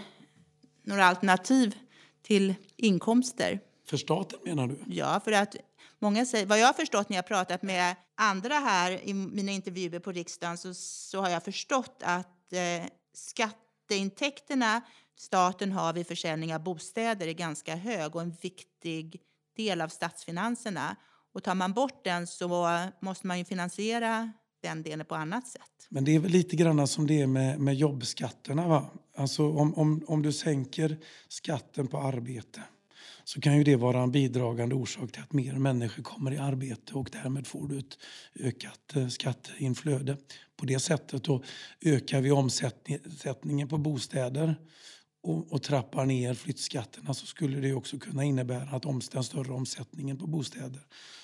några 0.83 1.05
alternativ 1.05 1.77
till 2.23 2.55
inkomster? 2.77 3.61
För 3.87 3.97
staten 3.97 4.39
menar 4.45 4.67
du? 4.67 4.79
Ja, 4.87 5.21
för 5.25 5.33
att 5.33 5.57
många 5.99 6.27
säger, 6.27 6.47
vad 6.47 6.59
jag 6.59 6.67
har 6.67 6.73
förstått 6.73 7.09
när 7.09 7.17
jag 7.17 7.27
pratat 7.27 7.63
med 7.63 7.97
andra 8.15 8.55
här 8.55 9.09
i 9.09 9.15
mina 9.15 9.53
intervjuer 9.53 9.99
på 9.99 10.13
riksdagen 10.13 10.59
så, 10.59 10.75
så 10.75 11.21
har 11.21 11.31
jag 11.31 11.45
förstått 11.45 12.03
att 12.05 12.53
eh, 12.53 12.89
skatt 13.15 13.64
skatteintäkterna 13.85 14.83
staten 15.17 15.73
har 15.73 15.93
vid 15.93 16.07
försäljning 16.07 16.55
av 16.55 16.63
bostäder 16.63 17.27
är 17.27 17.33
ganska 17.33 17.77
hög 17.77 18.17
och 18.17 18.23
en 18.23 18.37
viktig 18.43 19.21
del 19.57 19.81
av 19.81 19.89
statsfinanserna. 19.89 20.97
Och 21.35 21.43
tar 21.43 21.55
man 21.55 21.73
bort 21.73 22.05
den 22.05 22.27
så 22.27 22.89
måste 23.01 23.27
man 23.27 23.39
ju 23.39 23.45
finansiera 23.45 24.33
den 24.63 24.83
delen 24.83 25.07
på 25.07 25.15
annat 25.15 25.49
sätt. 25.49 25.87
Men 25.89 26.05
det 26.05 26.15
är 26.15 26.19
väl 26.19 26.31
lite 26.31 26.57
grann 26.57 26.89
som 26.89 27.07
det 27.07 27.21
är 27.21 27.27
med, 27.27 27.61
med 27.61 27.75
jobbskatterna. 27.75 28.69
Va? 28.69 28.91
Alltså 29.17 29.53
om, 29.53 29.75
om, 29.75 30.05
om 30.07 30.23
du 30.23 30.33
sänker 30.33 30.99
skatten 31.29 31.87
på 31.87 31.99
arbete 31.99 32.63
så 33.25 33.41
kan 33.41 33.57
ju 33.57 33.65
det 33.65 33.77
vara 33.77 34.03
en 34.03 34.11
bidragande 34.11 34.75
orsak 34.75 35.13
till 35.13 35.23
att 35.23 35.33
mer 35.33 35.55
människor 35.55 36.03
kommer 36.03 36.33
i 36.33 36.39
arbete 36.39 36.95
och 36.95 37.09
därmed 37.13 37.47
får 37.47 37.69
du 37.69 37.79
ett 37.79 37.99
ökat 38.41 38.97
eh, 38.97 39.09
skatteinflöde. 39.09 40.17
På 40.57 40.67
det 40.67 40.79
sättet 40.79 41.25
då 41.25 41.43
ökar 41.81 42.21
vi 42.21 42.31
omsättningen 42.31 43.69
på 43.69 43.79
bostäder 43.79 44.57
och, 45.23 45.53
och 45.53 45.63
trappar 45.63 46.07
ner 46.07 46.35
flyttskatterna 46.35 47.15
så 47.15 47.27
skulle 47.27 47.61
det 47.61 47.75
också 47.75 47.99
kunna 47.99 48.25
innebära 48.25 48.71
att 48.71 48.85
om, 48.85 49.01
den 49.13 49.25
större 49.25 49.53
omsättningen 49.53 50.19
på 50.19 50.27
bostäder 50.27 50.81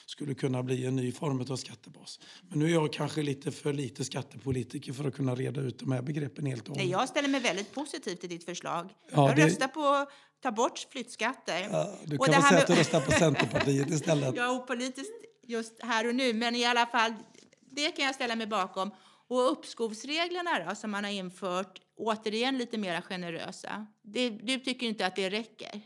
skulle 0.06 0.34
kunna 0.34 0.62
bli 0.62 0.86
en 0.86 0.96
ny 0.96 1.12
form 1.12 1.40
av 1.40 1.56
skattebas. 1.56 2.20
Men 2.48 2.58
nu 2.58 2.64
är 2.64 2.70
jag 2.70 2.92
kanske 2.92 3.22
lite 3.22 3.50
för 3.50 3.72
lite 3.72 4.04
skattepolitiker 4.04 4.92
för 4.92 5.04
att 5.04 5.14
kunna 5.14 5.34
reda 5.34 5.60
ut 5.60 5.78
de 5.78 5.92
här 5.92 6.02
begreppen 6.02 6.46
helt 6.46 6.68
och 6.68 6.74
hållet. 6.74 6.90
Jag 6.90 7.08
ställer 7.08 7.28
mig 7.28 7.40
väldigt 7.40 7.74
positiv 7.74 8.14
till 8.14 8.28
ditt 8.28 8.44
förslag. 8.44 8.90
Ja, 9.12 9.28
jag 9.28 9.36
det... 9.36 9.46
röstar 9.46 9.68
på 9.68 10.10
ta 10.42 10.52
bort 10.52 10.86
flyttskatter. 10.90 11.68
Ja, 11.72 11.94
du 12.04 12.18
kan 12.18 12.32
väl 12.32 12.42
säga 12.42 12.52
med... 12.52 12.60
att 12.60 12.66
du 12.66 12.74
röstar 12.74 13.00
på 13.00 13.12
Centerpartiet 13.12 13.90
istället. 13.90 14.36
ja, 14.36 14.50
opolitiskt 14.50 15.12
just 15.42 15.82
här 15.82 16.08
och 16.08 16.14
nu, 16.14 16.34
men 16.34 16.54
i 16.56 16.64
alla 16.64 16.86
fall, 16.86 17.14
det 17.70 17.90
kan 17.90 18.04
jag 18.04 18.14
ställa 18.14 18.36
mig 18.36 18.46
bakom. 18.46 18.90
Och 19.28 19.52
uppskovsreglerna 19.52 20.50
då, 20.68 20.74
som 20.74 20.90
man 20.90 21.04
har 21.04 21.10
infört, 21.10 21.80
återigen 21.96 22.58
lite 22.58 22.78
mer 22.78 23.00
generösa. 23.00 23.86
Det, 24.02 24.30
du 24.30 24.58
tycker 24.58 24.86
inte 24.86 25.06
att 25.06 25.16
det 25.16 25.30
räcker? 25.30 25.80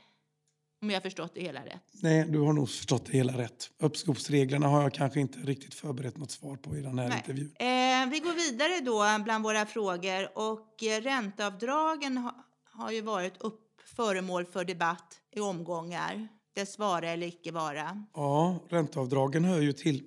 Om 0.82 0.90
jag 0.90 0.96
har 0.96 1.02
förstått 1.02 1.34
det 1.34 1.40
hela 1.40 1.64
rätt. 1.64 1.82
Nej, 1.92 2.24
du 2.28 2.40
har 2.40 2.52
nog 2.52 2.68
förstått 2.68 3.06
det 3.06 3.12
hela 3.12 3.38
rätt. 3.38 3.70
Uppskovsreglerna 3.78 4.68
har 4.68 4.82
jag 4.82 4.94
kanske 4.94 5.20
inte 5.20 5.38
riktigt 5.38 5.74
förberett 5.74 6.16
något 6.16 6.30
svar 6.30 6.56
på 6.56 6.76
i 6.76 6.80
den 6.80 6.98
här 6.98 7.08
Nej. 7.08 7.18
intervjun. 7.18 7.54
Eh, 7.58 8.10
vi 8.10 8.18
går 8.18 8.34
vidare 8.34 8.80
då 8.80 9.24
bland 9.24 9.44
våra 9.44 9.66
frågor 9.66 10.38
och 10.38 10.82
eh, 10.82 11.00
ränteavdragen 11.00 12.16
ha, 12.16 12.34
har 12.72 12.90
ju 12.90 13.00
varit 13.00 13.42
upp, 13.42 13.63
föremål 13.96 14.44
för 14.44 14.64
debatt 14.64 15.20
i 15.36 15.40
omgångar. 15.40 16.28
Dess 16.54 16.78
vara 16.78 17.08
eller 17.08 17.26
icke 17.26 17.52
vara. 17.52 18.04
Ja, 18.14 18.58
ränteavdragen 18.68 19.44
hör 19.44 19.60
ju 19.60 19.72
till 19.72 20.02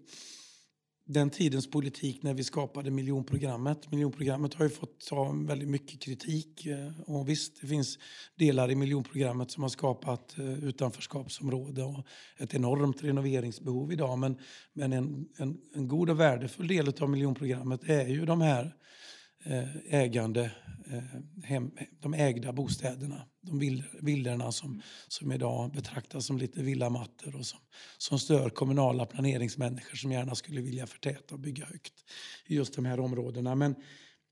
den 1.05 1.29
tidens 1.29 1.71
politik 1.71 2.23
när 2.23 2.33
vi 2.33 2.43
skapade 2.43 2.91
miljonprogrammet. 2.91 3.91
Miljonprogrammet 3.91 4.53
har 4.53 4.65
ju 4.65 4.69
fått 4.69 4.99
ta 4.99 5.31
väldigt 5.31 5.69
mycket 5.69 6.01
kritik. 6.01 6.65
Eh, 6.65 6.91
och 7.05 7.29
visst, 7.29 7.61
det 7.61 7.67
finns 7.67 7.97
delar 8.35 8.71
i 8.71 8.75
miljonprogrammet 8.75 9.51
som 9.51 9.63
har 9.63 9.69
skapat 9.69 10.37
eh, 10.37 10.63
utanförskapsområde 10.63 11.83
och 11.83 12.05
ett 12.37 12.53
enormt 12.53 13.03
renoveringsbehov 13.03 13.91
idag. 13.91 14.19
Men, 14.19 14.37
men 14.73 14.93
en, 14.93 15.27
en, 15.37 15.57
en 15.73 15.87
god 15.87 16.09
och 16.09 16.19
värdefull 16.19 16.67
del 16.67 16.93
av 17.01 17.09
miljonprogrammet 17.09 17.83
är 17.83 18.07
ju 18.07 18.25
de 18.25 18.41
här 18.41 18.63
Eh, 18.63 18.71
Eh, 19.49 19.67
ägande, 19.89 20.51
eh, 20.91 21.43
hem, 21.43 21.71
de 21.99 22.13
ägda 22.13 22.53
bostäderna. 22.53 23.25
De 23.41 23.83
villorna 24.01 24.51
som, 24.51 24.81
som 25.07 25.31
idag 25.31 25.71
betraktas 25.71 26.25
som 26.25 26.37
lite 26.37 26.63
villamattor 26.63 27.35
och 27.35 27.45
som, 27.45 27.59
som 27.97 28.19
stör 28.19 28.49
kommunala 28.49 29.05
planeringsmänniskor 29.05 29.95
som 29.95 30.11
gärna 30.11 30.35
skulle 30.35 30.61
vilja 30.61 30.87
förtäta 30.87 31.35
och 31.35 31.39
bygga 31.39 31.65
högt 31.65 31.93
i 32.45 32.55
just 32.55 32.75
de 32.75 32.85
här 32.85 32.99
områdena. 32.99 33.55
Men, 33.55 33.75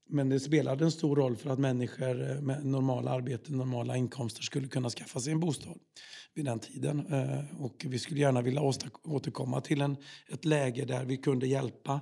men 0.10 0.30
det 0.30 0.40
spelade 0.40 0.84
en 0.84 0.92
stor 0.92 1.16
roll 1.16 1.36
för 1.36 1.50
att 1.50 1.60
människor 1.60 2.42
med 2.42 2.66
normala 2.66 3.12
arbeten, 3.12 3.58
normala 3.58 3.98
inkomster 3.98 4.44
skulle 4.44 4.68
kunna 4.68 4.90
skaffa 4.90 5.20
sig 5.20 5.34
en 5.34 5.40
bostad 5.40 5.78
vid 6.34 6.46
den 6.46 6.60
tiden. 6.60 7.14
Eh, 7.14 7.62
och 7.62 7.86
vi 7.90 8.00
skulle 8.00 8.20
gärna 8.20 8.42
vilja 8.42 8.62
återkomma 9.04 9.62
till 9.62 9.82
en, 9.82 9.98
ett 10.30 10.46
läge 10.46 10.86
där 10.86 11.06
vi 11.06 11.18
kunde 11.18 11.48
hjälpa 11.48 12.02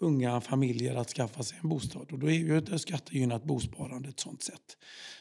unga 0.00 0.40
familjer 0.40 0.94
att 0.94 1.08
skaffa 1.10 1.42
sig 1.42 1.58
en 1.62 1.68
bostad. 1.68 2.12
Och 2.12 2.18
då 2.18 2.26
är 2.26 2.34
ju 2.34 2.58
ett 2.58 2.80
skattegynnat 2.80 3.44
bosparande 3.44 4.08
ett 4.08 4.20
sånt 4.20 4.42
sätt. 4.42 4.76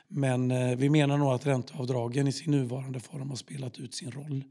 Men 0.08 0.52
eh, 0.52 0.78
vi 0.78 0.90
menar 0.90 1.18
nog 1.18 1.34
att 1.34 1.46
ränteavdragen 1.46 2.28
i 2.28 2.32
sin 2.32 2.52
nuvarande 2.52 3.00
form 3.00 3.30
har 3.30 3.36
spelat 3.36 3.80
ut 3.80 3.94
sin 3.94 4.12
roll. 4.12 4.44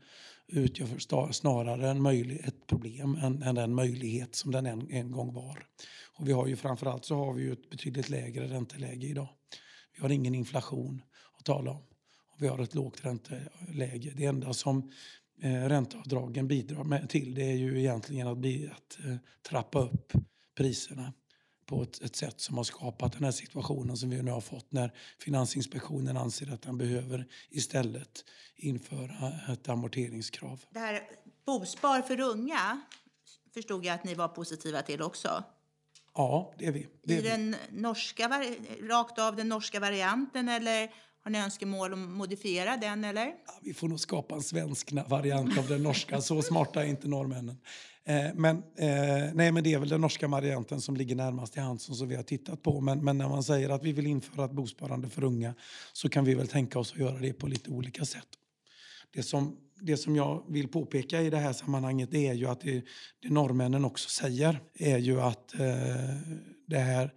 Utgör 0.47 1.33
snarare 1.33 1.91
en 1.91 2.03
möjlig, 2.03 2.41
ett 2.45 2.67
problem 2.67 3.17
än, 3.17 3.43
än 3.43 3.55
den 3.55 3.75
möjlighet 3.75 4.35
som 4.35 4.53
den 4.53 4.67
en, 4.67 4.91
en 4.91 5.13
gång 5.13 5.35
var. 5.35 5.67
Och 6.19 6.29
vi 6.29 6.33
har 6.33 6.47
ju 6.47 6.57
framförallt 6.57 7.05
så 7.05 7.17
har 7.17 7.33
vi 7.33 7.43
ju 7.43 7.53
ett 7.53 7.71
betydligt 7.71 8.09
lägre 8.09 8.49
ränteläge 8.49 9.07
idag. 9.07 9.29
Vi 9.97 10.03
har 10.03 10.11
ingen 10.11 10.35
inflation 10.35 11.03
att 11.39 11.45
tala 11.45 11.71
om. 11.71 11.83
Och 12.33 12.43
vi 12.43 12.49
har 12.49 12.59
ett 12.59 12.75
lågt 12.75 13.05
ränteläge. 13.05 14.13
Det 14.17 14.25
enda 14.25 14.53
som 14.53 14.91
eh, 15.41 15.69
ränteavdragen 15.69 16.49
bidrar 16.49 16.85
med 16.85 17.09
till 17.09 17.35
det 17.35 17.51
är 17.51 17.57
ju 17.57 17.79
egentligen 17.79 18.29
att, 18.29 18.39
bli, 18.39 18.71
att 18.77 18.99
eh, 19.05 19.17
trappa 19.49 19.79
upp 19.79 20.13
priserna 20.57 21.13
på 21.67 21.83
ett, 21.83 22.03
ett, 22.03 22.17
sätt 22.17 22.41
som 22.41 22.57
har 22.57 22.65
skapat 22.65 23.13
den 23.13 23.25
här 23.25 23.31
situationen 23.31 23.97
som 23.97 24.11
vi 24.11 24.23
nu 24.23 24.31
har 24.31 24.41
fått 24.41 24.73
när 24.73 24.93
Finansinspektionen 25.19 26.17
anser 26.17 26.53
att 26.53 26.63
den 26.63 26.79
behöver 26.79 27.27
istället 27.51 28.25
införa 28.57 29.33
ett 29.53 29.69
amorteringskrav. 29.69 30.65
Det 30.71 30.79
här 30.79 31.03
bospar 31.47 32.03
för 32.03 32.21
unga 32.21 32.81
förstod 33.55 33.85
jag 33.85 33.95
att 33.95 34.05
ni 34.05 34.15
var 34.15 34.29
positiva 34.29 34.83
till 34.83 35.03
också. 35.03 35.45
Ja, 36.15 36.55
det 36.59 36.67
är 36.67 36.73
vi. 36.73 36.89
Det 37.03 37.15
är 37.15 37.19
I 37.19 37.23
den 37.23 37.57
norska, 37.71 38.45
rakt 38.83 39.19
av 39.19 39.37
den 39.37 39.49
norska 39.49 39.81
varianten 39.81 40.49
eller 40.49 40.91
har 41.29 41.33
ni 41.33 41.39
önskemål 41.39 41.93
om 41.93 42.05
att 42.05 42.11
modifiera 42.11 42.77
den 42.77 43.05
eller? 43.05 43.27
Ja, 43.27 43.59
vi 43.63 43.75
får 43.75 43.89
nog 43.89 44.01
skapa 44.01 44.35
en 44.35 44.43
svensk 44.43 44.93
variant 45.09 45.59
av 45.59 45.69
den 45.69 45.83
norska. 45.83 46.21
Så 46.21 46.43
smarta 46.43 46.85
är 46.85 46.89
inte 46.89 47.09
norrmännen. 47.09 47.57
Eh, 48.05 48.35
men, 48.35 48.57
eh, 48.57 49.35
nej, 49.35 49.53
men 49.53 49.65
det 49.65 49.75
är 49.75 49.79
väl 49.79 49.89
den 49.89 50.01
norska 50.01 50.29
varianten 50.29 50.81
som 50.81 50.97
ligger 50.97 51.17
närmast 51.17 51.57
i 51.57 51.61
hands 51.61 51.99
som 51.99 52.09
vi 52.09 52.17
har 52.17 52.23
tittat 52.23 52.63
på. 52.63 52.81
Men, 52.81 53.05
men, 53.05 53.19
när 53.19 53.29
man 53.29 53.43
säger 53.43 53.71
att 53.71 53.85
vi 53.85 53.93
vill 53.93 54.07
införa 54.07 54.45
ett 54.45 54.53
bosparande 54.53 55.09
för 55.09 55.25
unga 55.25 55.55
så 55.93 56.09
kan 56.09 56.25
vi 56.25 56.35
väl 56.35 56.49
tänka 56.49 56.79
oss 56.79 56.93
att 56.93 56.99
göra 56.99 57.19
det 57.19 57.33
på 57.33 57.47
lite 57.47 57.71
olika 57.71 58.05
sätt. 58.05 58.29
Det 59.15 59.23
som, 59.23 59.57
det 59.81 59.97
som 59.97 60.17
jag 60.17 60.45
vill 60.49 60.69
påpeka 60.69 61.21
i 61.21 61.31
det 61.31 61.39
här 61.39 61.53
sammanhanget 61.53 62.15
är 62.15 62.33
ju 62.33 62.47
att 62.47 62.61
det, 62.61 62.85
det 63.23 63.29
norrmännen 63.29 63.85
också 63.85 64.09
säger 64.09 64.61
är 64.75 64.99
ju 64.99 65.21
att 65.21 65.55
eh, 65.55 65.61
det 66.67 66.79
här 66.79 67.13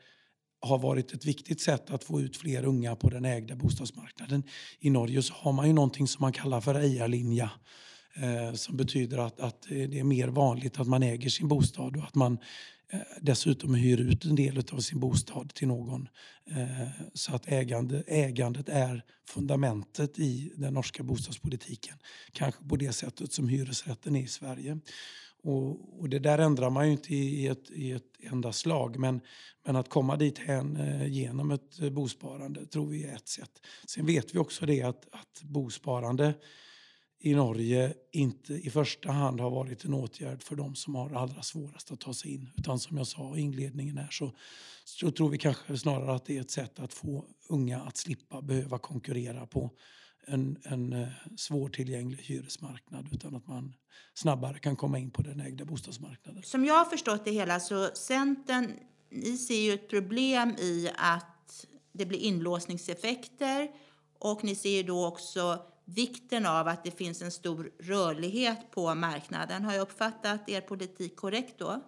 har 0.61 0.77
varit 0.77 1.13
ett 1.13 1.25
viktigt 1.25 1.61
sätt 1.61 1.89
att 1.89 2.03
få 2.03 2.21
ut 2.21 2.37
fler 2.37 2.65
unga 2.65 2.95
på 2.95 3.09
den 3.09 3.25
ägda 3.25 3.55
bostadsmarknaden. 3.55 4.43
I 4.79 4.89
Norge 4.89 5.21
så 5.21 5.33
har 5.33 5.51
man 5.51 5.67
ju 5.67 5.73
någonting 5.73 6.07
som 6.07 6.21
man 6.21 6.31
kallar 6.31 6.61
för 6.61 6.75
ejarlinja 6.75 7.51
eh, 8.15 8.53
som 8.53 8.77
betyder 8.77 9.17
att, 9.17 9.39
att 9.39 9.61
det 9.69 9.99
är 9.99 10.03
mer 10.03 10.27
vanligt 10.27 10.79
att 10.79 10.87
man 10.87 11.03
äger 11.03 11.29
sin 11.29 11.47
bostad 11.47 11.97
och 11.97 12.03
att 12.03 12.15
man 12.15 12.37
eh, 12.89 12.99
dessutom 13.21 13.75
hyr 13.75 14.01
ut 14.01 14.25
en 14.25 14.35
del 14.35 14.63
av 14.71 14.79
sin 14.79 14.99
bostad 14.99 15.53
till 15.53 15.67
någon. 15.67 16.07
Eh, 16.51 16.87
så 17.13 17.35
att 17.35 17.47
ägande, 17.47 18.03
ägandet 18.07 18.69
är 18.69 19.03
fundamentet 19.27 20.19
i 20.19 20.53
den 20.55 20.73
norska 20.73 21.03
bostadspolitiken. 21.03 21.97
Kanske 22.31 22.63
på 22.63 22.75
det 22.75 22.93
sättet 22.93 23.33
som 23.33 23.47
hyresrätten 23.47 24.15
är 24.15 24.23
i 24.23 24.27
Sverige. 24.27 24.79
Och, 25.43 25.99
och, 25.99 26.09
det 26.09 26.19
där 26.19 26.37
ändrar 26.37 26.69
man 26.69 26.85
ju 26.85 26.91
inte 26.91 27.15
i 27.15 27.47
ett, 27.47 27.71
i 27.71 27.91
ett 27.91 28.03
enda 28.19 28.51
slag. 28.51 28.99
Men, 28.99 29.21
men 29.65 29.75
att 29.75 29.89
komma 29.89 30.15
dit 30.15 30.39
hen 30.39 30.77
eh, 30.77 31.07
genom 31.07 31.51
ett 31.51 31.79
eh, 31.81 31.89
bosparande 31.89 32.65
tror 32.65 32.87
vi 32.87 33.03
är 33.03 33.15
ett 33.15 33.27
sätt. 33.27 33.51
Sen 33.87 34.05
vet 34.05 34.35
vi 34.35 34.39
också 34.39 34.65
det 34.65 34.81
att, 34.81 35.07
att 35.11 35.41
bosparande 35.43 36.33
i 37.19 37.33
Norge 37.33 37.93
inte 38.11 38.53
i 38.53 38.69
första 38.69 39.11
hand 39.11 39.39
har 39.39 39.49
varit 39.49 39.85
en 39.85 39.93
åtgärd 39.93 40.43
för 40.43 40.55
de 40.55 40.75
som 40.75 40.95
har 40.95 41.15
allra 41.15 41.41
svårast 41.41 41.91
att 41.91 41.99
ta 41.99 42.13
sig 42.13 42.33
in. 42.33 42.49
Utan 42.57 42.79
som 42.79 42.97
jag 42.97 43.07
sa 43.07 43.37
i 43.37 43.41
inledningen 43.41 43.97
här 43.97 44.09
så, 44.11 44.31
så 44.85 45.11
tror 45.11 45.29
vi 45.29 45.37
kanske 45.37 45.77
snarare 45.77 46.15
att 46.15 46.25
det 46.25 46.37
är 46.37 46.41
ett 46.41 46.51
sätt 46.51 46.79
att 46.79 46.93
få 46.93 47.25
unga 47.49 47.81
att 47.81 47.97
slippa 47.97 48.41
behöva 48.41 48.77
konkurrera 48.77 49.45
på 49.45 49.71
en, 50.27 50.57
en 50.63 50.93
eh, 50.93 51.07
svårtillgänglig 51.37 52.17
hyresmarknad 52.17 53.07
utan 53.11 53.35
att 53.35 53.47
man 53.47 53.73
snabbare 54.13 54.59
kan 54.59 54.75
komma 54.75 54.99
in 54.99 55.11
på 55.11 55.21
den 55.21 55.39
ägda 55.39 55.65
bostadsmarknaden. 55.65 56.43
Som 56.43 56.65
jag 56.65 56.73
har 56.73 56.85
förstått 56.85 57.25
det 57.25 57.31
hela 57.31 57.59
så 57.59 57.89
Centern, 57.93 58.73
ni 59.09 59.37
ser 59.37 59.61
ju 59.61 59.73
ett 59.73 59.89
problem 59.89 60.49
i 60.49 60.89
att 60.97 61.65
det 61.91 62.05
blir 62.05 62.19
inlåsningseffekter 62.19 63.71
och 64.19 64.43
ni 64.43 64.55
ser 64.55 64.69
ju 64.69 64.83
då 64.83 65.05
också 65.05 65.65
vikten 65.85 66.45
av 66.45 66.67
att 66.67 66.83
det 66.83 66.91
finns 66.91 67.21
en 67.21 67.31
stor 67.31 67.71
rörlighet 67.79 68.71
på 68.71 68.95
marknaden. 68.95 69.65
Har 69.65 69.73
jag 69.73 69.81
uppfattat 69.81 70.49
er 70.49 70.61
politik 70.61 71.15
korrekt 71.15 71.59
då? 71.59 71.81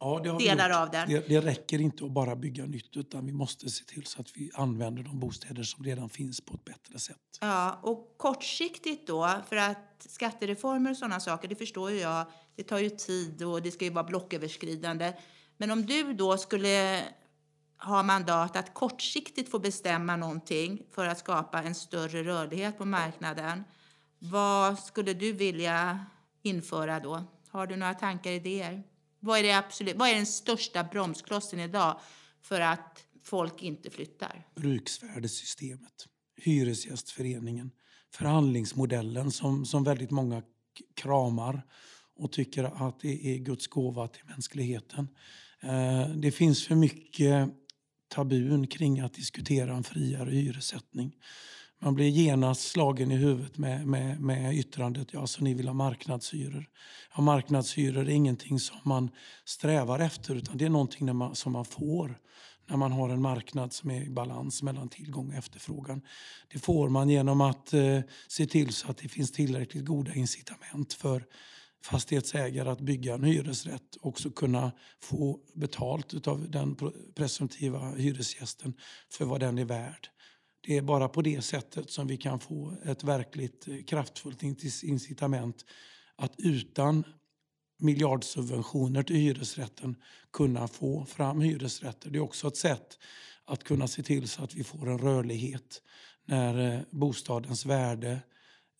Ja, 0.00 0.20
det 0.24 0.38
delar 0.38 0.82
av 0.82 0.90
den. 0.90 1.08
Det, 1.08 1.28
det, 1.28 1.40
räcker 1.40 1.80
inte 1.80 2.04
att 2.04 2.10
bara 2.10 2.36
bygga 2.36 2.66
nytt 2.66 2.96
utan 2.96 3.26
vi 3.26 3.32
måste 3.32 3.70
se 3.70 3.84
till 3.84 4.06
så 4.06 4.20
att 4.20 4.36
vi 4.36 4.50
använder 4.54 5.02
de 5.02 5.20
bostäder 5.20 5.62
som 5.62 5.84
redan 5.84 6.08
finns 6.08 6.40
på 6.40 6.54
ett 6.54 6.64
bättre 6.64 6.98
sätt. 6.98 7.16
Ja, 7.40 7.80
och 7.82 8.14
kortsiktigt 8.16 9.06
då, 9.06 9.30
för 9.48 9.56
att 9.56 10.06
skattereformer 10.08 10.90
och 10.90 10.96
sådana 10.96 11.20
saker, 11.20 11.48
det 11.48 11.54
förstår 11.54 11.90
ju 11.90 11.98
jag, 11.98 12.26
det 12.56 12.62
tar 12.62 12.78
ju 12.78 12.90
tid 12.90 13.42
och 13.42 13.62
det 13.62 13.70
ska 13.70 13.84
ju 13.84 13.90
vara 13.90 14.04
blocköverskridande. 14.04 15.12
Men 15.56 15.70
om 15.70 15.86
du 15.86 16.14
då 16.14 16.36
skulle 16.38 17.02
ha 17.78 18.02
mandat 18.02 18.56
att 18.56 18.74
kortsiktigt 18.74 19.50
få 19.50 19.58
bestämma 19.58 20.16
någonting 20.16 20.82
för 20.90 21.06
att 21.06 21.18
skapa 21.18 21.62
en 21.62 21.74
större 21.74 22.24
rörlighet 22.24 22.78
på 22.78 22.84
marknaden, 22.84 23.64
vad 24.18 24.78
skulle 24.78 25.14
du 25.14 25.32
vilja 25.32 26.06
införa 26.42 27.00
då? 27.00 27.24
Har 27.48 27.66
du 27.66 27.76
några 27.76 27.94
tankar, 27.94 28.30
idéer? 28.30 28.82
Vad 29.20 29.38
är, 29.38 29.42
det 29.42 29.52
absolut, 29.52 29.96
vad 29.96 30.08
är 30.08 30.14
den 30.14 30.26
största 30.26 30.84
bromsklossen 30.84 31.60
idag 31.60 32.00
för 32.42 32.60
att 32.60 33.04
folk 33.22 33.62
inte 33.62 33.90
flyttar? 33.90 34.46
Bruksvärdessystemet, 34.54 36.06
Hyresgästföreningen, 36.36 37.70
förhandlingsmodellen 38.14 39.30
som, 39.30 39.66
som 39.66 39.84
väldigt 39.84 40.10
många 40.10 40.42
kramar 40.94 41.62
och 42.16 42.32
tycker 42.32 42.88
att 42.88 43.00
det 43.00 43.34
är 43.34 43.38
Guds 43.38 43.66
gåva 43.66 44.08
till 44.08 44.24
mänskligheten. 44.24 45.08
Eh, 45.60 46.08
det 46.08 46.30
finns 46.30 46.66
för 46.66 46.74
mycket 46.74 47.48
tabun 48.08 48.66
kring 48.66 49.00
att 49.00 49.14
diskutera 49.14 49.74
en 49.74 49.84
friare 49.84 50.30
hyressättning. 50.30 51.16
Man 51.82 51.94
blir 51.94 52.08
genast 52.08 52.70
slagen 52.70 53.10
i 53.10 53.16
huvudet 53.16 53.58
med, 53.58 53.86
med, 53.86 54.20
med 54.20 54.54
yttrandet 54.54 55.08
ja, 55.12 55.26
så 55.26 55.44
ni 55.44 55.54
vill 55.54 55.68
ha 55.68 55.74
marknadshyror. 55.74 56.68
Ja, 57.16 57.22
marknadshyror 57.22 58.02
är 58.02 58.10
ingenting 58.10 58.60
som 58.60 58.76
man 58.82 59.10
strävar 59.44 59.98
efter 59.98 60.34
utan 60.34 60.58
det 60.58 60.64
är 60.64 60.70
någonting 60.70 61.16
man, 61.16 61.34
som 61.34 61.52
man 61.52 61.64
får 61.64 62.18
när 62.66 62.76
man 62.76 62.92
har 62.92 63.08
en 63.08 63.22
marknad 63.22 63.72
som 63.72 63.90
är 63.90 64.02
i 64.02 64.10
balans 64.10 64.62
mellan 64.62 64.88
tillgång 64.88 65.28
och 65.28 65.34
efterfrågan. 65.34 66.02
Det 66.52 66.58
får 66.58 66.88
man 66.88 67.08
genom 67.08 67.40
att 67.40 67.72
eh, 67.72 68.00
se 68.28 68.46
till 68.46 68.72
så 68.72 68.90
att 68.90 68.98
det 68.98 69.08
finns 69.08 69.32
tillräckligt 69.32 69.84
goda 69.84 70.14
incitament 70.14 70.92
för 70.92 71.24
fastighetsägare 71.84 72.70
att 72.70 72.80
bygga 72.80 73.14
en 73.14 73.24
hyresrätt 73.24 73.96
och 74.00 74.08
också 74.08 74.30
kunna 74.30 74.72
få 75.02 75.40
betalt 75.54 76.26
av 76.26 76.50
den 76.50 76.76
presumtiva 77.14 77.94
hyresgästen 77.94 78.74
för 79.10 79.24
vad 79.24 79.40
den 79.40 79.58
är 79.58 79.64
värd. 79.64 80.08
Det 80.60 80.76
är 80.76 80.82
bara 80.82 81.08
på 81.08 81.22
det 81.22 81.42
sättet 81.42 81.90
som 81.90 82.06
vi 82.06 82.16
kan 82.16 82.40
få 82.40 82.76
ett 82.84 83.04
verkligt 83.04 83.68
eh, 83.68 83.82
kraftfullt 83.82 84.42
incitament 84.82 85.64
att 86.16 86.34
utan 86.38 87.04
miljardsubventioner 87.78 89.02
till 89.02 89.16
hyresrätten 89.16 89.96
kunna 90.32 90.68
få 90.68 91.04
fram 91.04 91.40
hyresrätter. 91.40 92.10
Det 92.10 92.18
är 92.18 92.22
också 92.22 92.48
ett 92.48 92.56
sätt 92.56 92.98
att 93.44 93.64
kunna 93.64 93.88
se 93.88 94.02
till 94.02 94.28
så 94.28 94.44
att 94.44 94.54
vi 94.54 94.64
får 94.64 94.90
en 94.90 94.98
rörlighet 94.98 95.82
när 96.26 96.74
eh, 96.74 96.80
bostadens 96.90 97.66
värde 97.66 98.20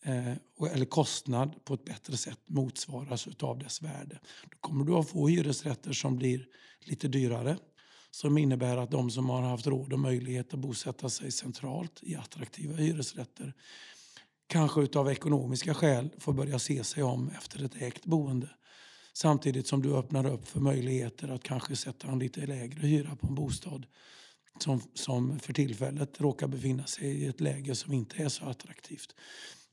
eh, 0.04 0.32
eller 0.72 0.84
kostnad 0.84 1.64
på 1.64 1.74
ett 1.74 1.84
bättre 1.84 2.16
sätt 2.16 2.40
motsvaras 2.46 3.28
av 3.40 3.58
dess 3.58 3.82
värde. 3.82 4.20
Då 4.50 4.56
kommer 4.60 4.84
du 4.84 4.94
att 4.94 5.08
få 5.08 5.28
hyresrätter 5.28 5.92
som 5.92 6.16
blir 6.16 6.46
lite 6.84 7.08
dyrare 7.08 7.56
som 8.10 8.38
innebär 8.38 8.76
att 8.76 8.90
de 8.90 9.10
som 9.10 9.30
har 9.30 9.42
haft 9.42 9.66
råd 9.66 9.92
och 9.92 9.98
möjlighet 9.98 10.54
att 10.54 10.60
bosätta 10.60 11.08
sig 11.08 11.30
centralt 11.30 12.00
i 12.02 12.16
attraktiva 12.16 12.76
hyresrätter 12.76 13.54
kanske 14.50 14.98
av 14.98 15.10
ekonomiska 15.10 15.74
skäl 15.74 16.10
får 16.18 16.32
börja 16.32 16.58
se 16.58 16.84
sig 16.84 17.02
om 17.02 17.28
efter 17.28 17.64
ett 17.64 17.82
ägt 17.82 18.04
boende. 18.04 18.48
Samtidigt 19.12 19.66
som 19.66 19.82
du 19.82 19.96
öppnar 19.96 20.26
upp 20.26 20.48
för 20.48 20.60
möjligheter 20.60 21.28
att 21.28 21.42
kanske 21.42 21.76
sätta 21.76 22.08
en 22.08 22.18
lite 22.18 22.46
lägre 22.46 22.86
hyra 22.86 23.16
på 23.16 23.26
en 23.26 23.34
bostad 23.34 23.86
som, 24.58 24.80
som 24.94 25.38
för 25.38 25.52
tillfället 25.52 26.20
råkar 26.20 26.48
befinna 26.48 26.86
sig 26.86 27.08
i 27.08 27.26
ett 27.26 27.40
läge 27.40 27.74
som 27.74 27.92
inte 27.92 28.22
är 28.22 28.28
så 28.28 28.44
attraktivt. 28.44 29.14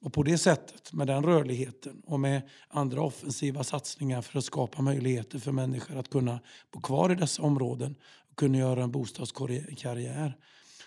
Och 0.02 0.14
på 0.14 0.24
det 0.24 0.38
sättet, 0.38 0.94
med 0.94 1.08
den 1.08 1.24
rörligheten 1.24 2.02
och 2.06 2.20
med 2.20 2.42
andra 2.68 3.02
offensiva 3.02 3.64
satsningar 3.64 4.22
för 4.22 4.40
att 4.40 4.46
skapa 4.46 4.82
möjligheter 4.82 5.40
för 5.40 5.52
människor 5.52 5.98
att 5.98 6.10
kunna 6.10 6.40
bo 6.72 6.82
kvar 6.82 7.12
i 7.12 7.16
dessa 7.16 7.42
områden 7.42 7.96
kunna 8.38 8.58
göra 8.58 8.84
en 8.84 8.92
bostadskarriär 8.92 10.38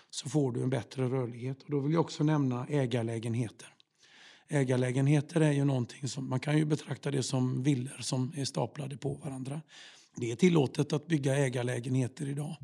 så 0.09 0.29
får 0.29 0.51
du 0.51 0.63
en 0.63 0.69
bättre 0.69 1.09
rörlighet. 1.09 1.63
Och 1.63 1.71
då 1.71 1.79
vill 1.79 1.93
jag 1.93 2.01
också 2.01 2.23
nämna 2.23 2.67
ägarlägenheter. 2.67 3.67
Ägarlägenheter 4.47 5.41
är 5.41 5.51
ju 5.51 5.65
någonting 5.65 6.07
som 6.07 6.29
man 6.29 6.39
kan 6.39 6.57
ju 6.57 6.65
betrakta 6.65 7.11
det 7.11 7.23
som 7.23 7.63
villor 7.63 7.97
som 8.01 8.33
är 8.35 8.45
staplade 8.45 8.97
på 8.97 9.13
varandra. 9.13 9.61
Det 10.15 10.31
är 10.31 10.35
tillåtet 10.35 10.93
att 10.93 11.07
bygga 11.07 11.35
ägarlägenheter 11.35 12.29
idag. 12.29 12.57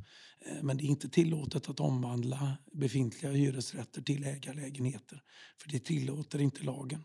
Eh, 0.46 0.64
men 0.64 0.78
det 0.78 0.84
är 0.84 0.88
inte 0.88 1.10
tillåtet 1.10 1.70
att 1.70 1.80
omvandla 1.80 2.58
befintliga 2.74 3.32
hyresrätter 3.32 4.02
till 4.02 4.24
ägarlägenheter. 4.24 5.22
För 5.62 5.70
det 5.70 5.80
tillåter 5.80 6.42
inte 6.42 6.64
lagen. 6.64 7.04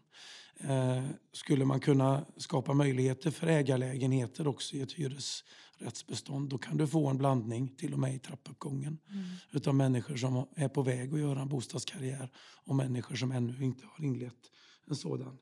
Eh, 0.61 1.05
skulle 1.33 1.65
man 1.65 1.81
kunna 1.81 2.25
skapa 2.37 2.75
möjligheter 2.75 3.31
för 3.31 3.47
ägarlägenheter 3.47 4.47
också 4.47 4.77
i 4.77 4.81
ett 4.81 4.93
hyresrättsbestånd 5.83 6.49
då 6.49 6.59
kan 6.59 6.77
du 6.77 6.87
få 6.87 7.09
en 7.09 7.19
blandning, 7.19 7.69
till 7.77 7.93
och 7.93 7.99
med 7.99 8.15
i 8.15 8.19
trappuppgången, 8.19 8.99
mm. 9.11 9.25
utav 9.51 9.75
människor 9.75 10.17
som 10.17 10.47
är 10.57 10.69
på 10.69 10.83
väg 10.83 11.15
att 11.15 11.21
göra 11.21 11.43
en 11.43 11.49
bostadskarriär 11.49 12.31
och 12.67 12.75
människor 12.75 13.17
som 13.17 13.33
ännu 13.33 13.65
inte 13.65 13.85
har 13.87 14.05
inlett 14.05 14.51
en 14.87 14.97
sådan. 14.97 15.39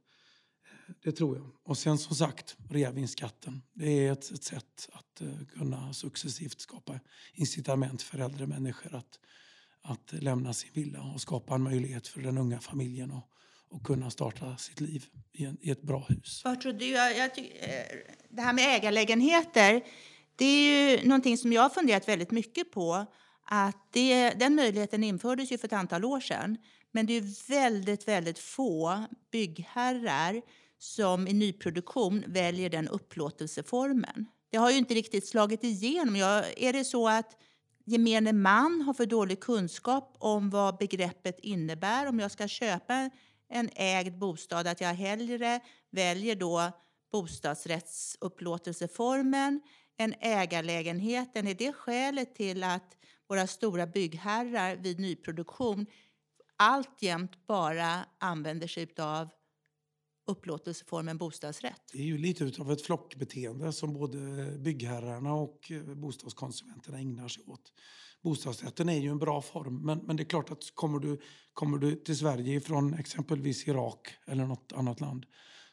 Det 1.02 1.12
tror 1.12 1.36
jag. 1.36 1.50
Och 1.64 1.78
sen 1.78 1.98
som 1.98 2.16
sagt, 2.16 2.56
reavinstskatten. 2.70 3.62
Det 3.74 4.06
är 4.06 4.12
ett, 4.12 4.30
ett 4.30 4.44
sätt 4.44 4.88
att 4.92 5.22
uh, 5.22 5.44
kunna 5.44 5.92
successivt 5.92 6.60
skapa 6.60 7.00
incitament 7.34 8.02
för 8.02 8.18
äldre 8.18 8.46
människor 8.46 8.94
att, 8.94 9.18
att 9.82 10.12
lämna 10.12 10.52
sin 10.52 10.70
villa 10.72 11.02
och 11.14 11.20
skapa 11.20 11.54
en 11.54 11.62
möjlighet 11.62 12.08
för 12.08 12.20
den 12.20 12.38
unga 12.38 12.60
familjen 12.60 13.10
att 13.10 13.30
och 13.70 13.86
kunna 13.86 14.10
starta 14.10 14.56
sitt 14.56 14.80
liv 14.80 15.04
i, 15.32 15.44
en, 15.44 15.58
i 15.60 15.70
ett 15.70 15.82
bra 15.82 16.06
hus. 16.08 16.42
Vad 16.44 16.60
tror 16.60 16.72
du? 16.72 16.86
Jag, 16.86 17.16
jag, 17.16 17.38
eh, 17.38 17.44
det 18.30 18.42
här 18.42 18.52
med 18.52 18.76
ägarlägenheter, 18.76 19.82
det 20.40 20.46
är 20.46 20.90
ju 20.90 21.08
någonting 21.08 21.38
som 21.38 21.52
jag 21.52 21.62
har 21.62 21.68
funderat 21.68 22.08
väldigt 22.08 22.30
mycket 22.30 22.72
på. 22.72 23.06
Att 23.44 23.92
det, 23.92 24.30
den 24.30 24.54
möjligheten 24.54 25.04
infördes 25.04 25.52
ju 25.52 25.58
för 25.58 25.66
ett 25.66 25.72
antal 25.72 26.04
år 26.04 26.20
sedan. 26.20 26.56
Men 26.92 27.06
det 27.06 27.12
är 27.12 27.50
väldigt, 27.50 28.08
väldigt 28.08 28.38
få 28.38 29.04
byggherrar 29.32 30.42
som 30.78 31.28
i 31.28 31.32
nyproduktion 31.32 32.24
väljer 32.26 32.70
den 32.70 32.88
upplåtelseformen. 32.88 34.26
Det 34.50 34.56
har 34.56 34.70
ju 34.70 34.76
inte 34.76 34.94
riktigt 34.94 35.28
slagit 35.28 35.64
igenom. 35.64 36.16
Jag, 36.16 36.44
är 36.56 36.72
det 36.72 36.84
så 36.84 37.08
att 37.08 37.36
gemene 37.84 38.32
man 38.32 38.82
har 38.82 38.94
för 38.94 39.06
dålig 39.06 39.40
kunskap 39.40 40.16
om 40.18 40.50
vad 40.50 40.78
begreppet 40.78 41.38
innebär 41.42 42.06
om 42.06 42.20
jag 42.20 42.30
ska 42.30 42.48
köpa 42.48 43.10
en 43.48 43.70
ägd 43.74 44.18
bostad, 44.18 44.66
att 44.66 44.80
jag 44.80 44.94
hellre 44.94 45.60
väljer 45.90 46.36
då 46.36 46.72
bostadsrättsupplåtelseformen 47.12 49.60
en 50.00 50.14
ägarlägenhet, 50.20 51.36
Är 51.36 51.54
det 51.54 51.72
skälet 51.72 52.34
till 52.34 52.64
att 52.64 52.96
våra 53.28 53.46
stora 53.46 53.86
byggherrar 53.86 54.76
vid 54.76 55.00
nyproduktion 55.00 55.86
alltjämt 56.56 57.46
bara 57.46 58.04
använder 58.18 58.66
sig 58.66 58.94
av 58.98 59.28
upplåtelseformen 60.26 61.18
bostadsrätt? 61.18 61.80
Det 61.92 61.98
är 61.98 62.04
ju 62.04 62.18
lite 62.18 62.52
av 62.60 62.72
ett 62.72 62.82
flockbeteende 62.82 63.72
som 63.72 63.94
både 63.94 64.18
byggherrarna 64.58 65.34
och 65.34 65.70
eh, 65.70 65.82
bostadskonsumenterna 65.82 66.98
ägnar 66.98 67.28
sig 67.28 67.44
åt. 67.46 67.72
Bostadsrätten 68.22 68.88
är 68.88 68.98
ju 68.98 69.10
en 69.10 69.18
bra 69.18 69.42
form, 69.42 69.86
men, 69.86 69.98
men 69.98 70.16
det 70.16 70.22
är 70.22 70.28
klart 70.28 70.50
att 70.50 70.74
kommer 70.74 70.98
du, 70.98 71.20
kommer 71.52 71.78
du 71.78 71.96
till 71.96 72.18
Sverige 72.18 72.60
från 72.60 72.94
exempelvis 72.94 73.68
Irak 73.68 74.14
eller 74.26 74.46
något 74.46 74.72
annat 74.72 75.00
land 75.00 75.26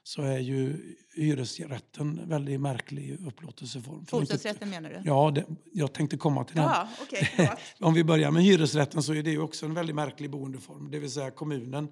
så 0.07 0.21
är 0.21 0.39
ju 0.39 0.95
hyresrätten 1.15 2.19
en 2.19 2.29
väldigt 2.29 2.61
märklig 2.61 3.27
upplåtelseform. 3.27 4.05
Bostadsrätten 4.11 4.69
menar 4.69 4.89
du? 4.89 5.01
Ja, 5.05 5.31
det, 5.31 5.45
jag 5.73 5.93
tänkte 5.93 6.17
komma 6.17 6.43
till 6.43 6.55
den. 6.55 6.69
Okay, 7.01 7.47
Om 7.79 7.93
vi 7.93 8.03
börjar 8.03 8.31
med 8.31 8.43
hyresrätten 8.43 9.03
så 9.03 9.13
är 9.13 9.23
det 9.23 9.37
också 9.37 9.65
en 9.65 9.73
väldigt 9.73 9.95
märklig 9.95 10.29
boendeform. 10.29 10.91
Det 10.91 10.99
vill 10.99 11.11
säga 11.11 11.31
kommunen 11.31 11.87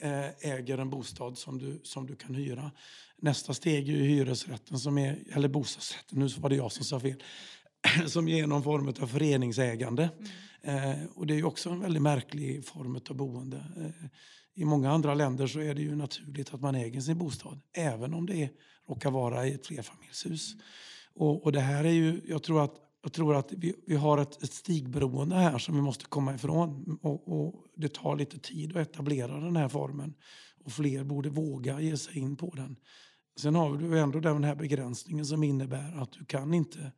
eh, 0.00 0.50
äger 0.50 0.78
en 0.78 0.90
bostad 0.90 1.38
som 1.38 1.58
du, 1.58 1.80
som 1.82 2.06
du 2.06 2.16
kan 2.16 2.34
hyra. 2.34 2.70
Nästa 3.18 3.54
steg 3.54 3.88
är 3.88 3.92
hyresrätten, 3.92 4.78
som 4.78 4.98
är, 4.98 5.18
eller 5.32 5.48
bostadsrätten, 5.48 6.18
nu 6.18 6.28
var 6.38 6.48
det 6.48 6.56
jag 6.56 6.72
som 6.72 6.84
sa 6.84 7.00
fel, 7.00 7.22
som 8.06 8.28
är 8.28 8.46
någon 8.46 8.62
form 8.62 8.88
av 8.88 9.06
föreningsägande. 9.06 10.08
Mm. 10.62 11.00
Eh, 11.00 11.06
och 11.14 11.26
det 11.26 11.38
är 11.38 11.44
också 11.44 11.70
en 11.70 11.80
väldigt 11.80 12.02
märklig 12.02 12.64
form 12.64 13.00
av 13.10 13.16
boende. 13.16 13.56
Eh, 13.56 14.06
i 14.54 14.64
många 14.64 14.90
andra 14.90 15.14
länder 15.14 15.46
så 15.46 15.60
är 15.60 15.74
det 15.74 15.82
ju 15.82 15.96
naturligt 15.96 16.54
att 16.54 16.60
man 16.60 16.74
äger 16.74 17.00
sin 17.00 17.18
bostad, 17.18 17.60
även 17.72 18.14
om 18.14 18.26
det 18.26 18.50
råkar 18.88 19.10
vara 19.10 19.46
i 19.46 19.52
ett 19.52 19.66
flerfamiljshus. 19.66 20.54
Och, 21.14 21.44
och 21.44 21.52
det 21.52 21.60
här 21.60 21.84
är 21.84 21.92
ju, 21.92 22.20
jag 22.28 22.42
tror 22.42 22.64
att, 22.64 22.74
jag 23.02 23.12
tror 23.12 23.36
att 23.36 23.52
vi, 23.52 23.74
vi 23.86 23.96
har 23.96 24.18
ett, 24.18 24.42
ett 24.42 24.52
stigberoende 24.52 25.36
här 25.36 25.58
som 25.58 25.74
vi 25.74 25.80
måste 25.80 26.04
komma 26.04 26.34
ifrån. 26.34 26.98
Och, 27.02 27.46
och, 27.46 27.66
det 27.76 27.94
tar 27.94 28.16
lite 28.16 28.38
tid 28.38 28.76
att 28.76 28.88
etablera 28.88 29.40
den 29.40 29.56
här 29.56 29.68
formen. 29.68 30.14
Och 30.64 30.72
fler 30.72 31.04
borde 31.04 31.30
våga 31.30 31.80
ge 31.80 31.96
sig 31.96 32.18
in 32.18 32.36
på 32.36 32.54
den. 32.56 32.76
Sen 33.36 33.54
har 33.54 33.76
du 33.76 33.98
ändå 33.98 34.20
den 34.20 34.44
här 34.44 34.54
begränsningen 34.54 35.26
som 35.26 35.42
innebär 35.42 36.02
att 36.02 36.12
du 36.12 36.24
kan 36.24 36.54
inte 36.54 36.92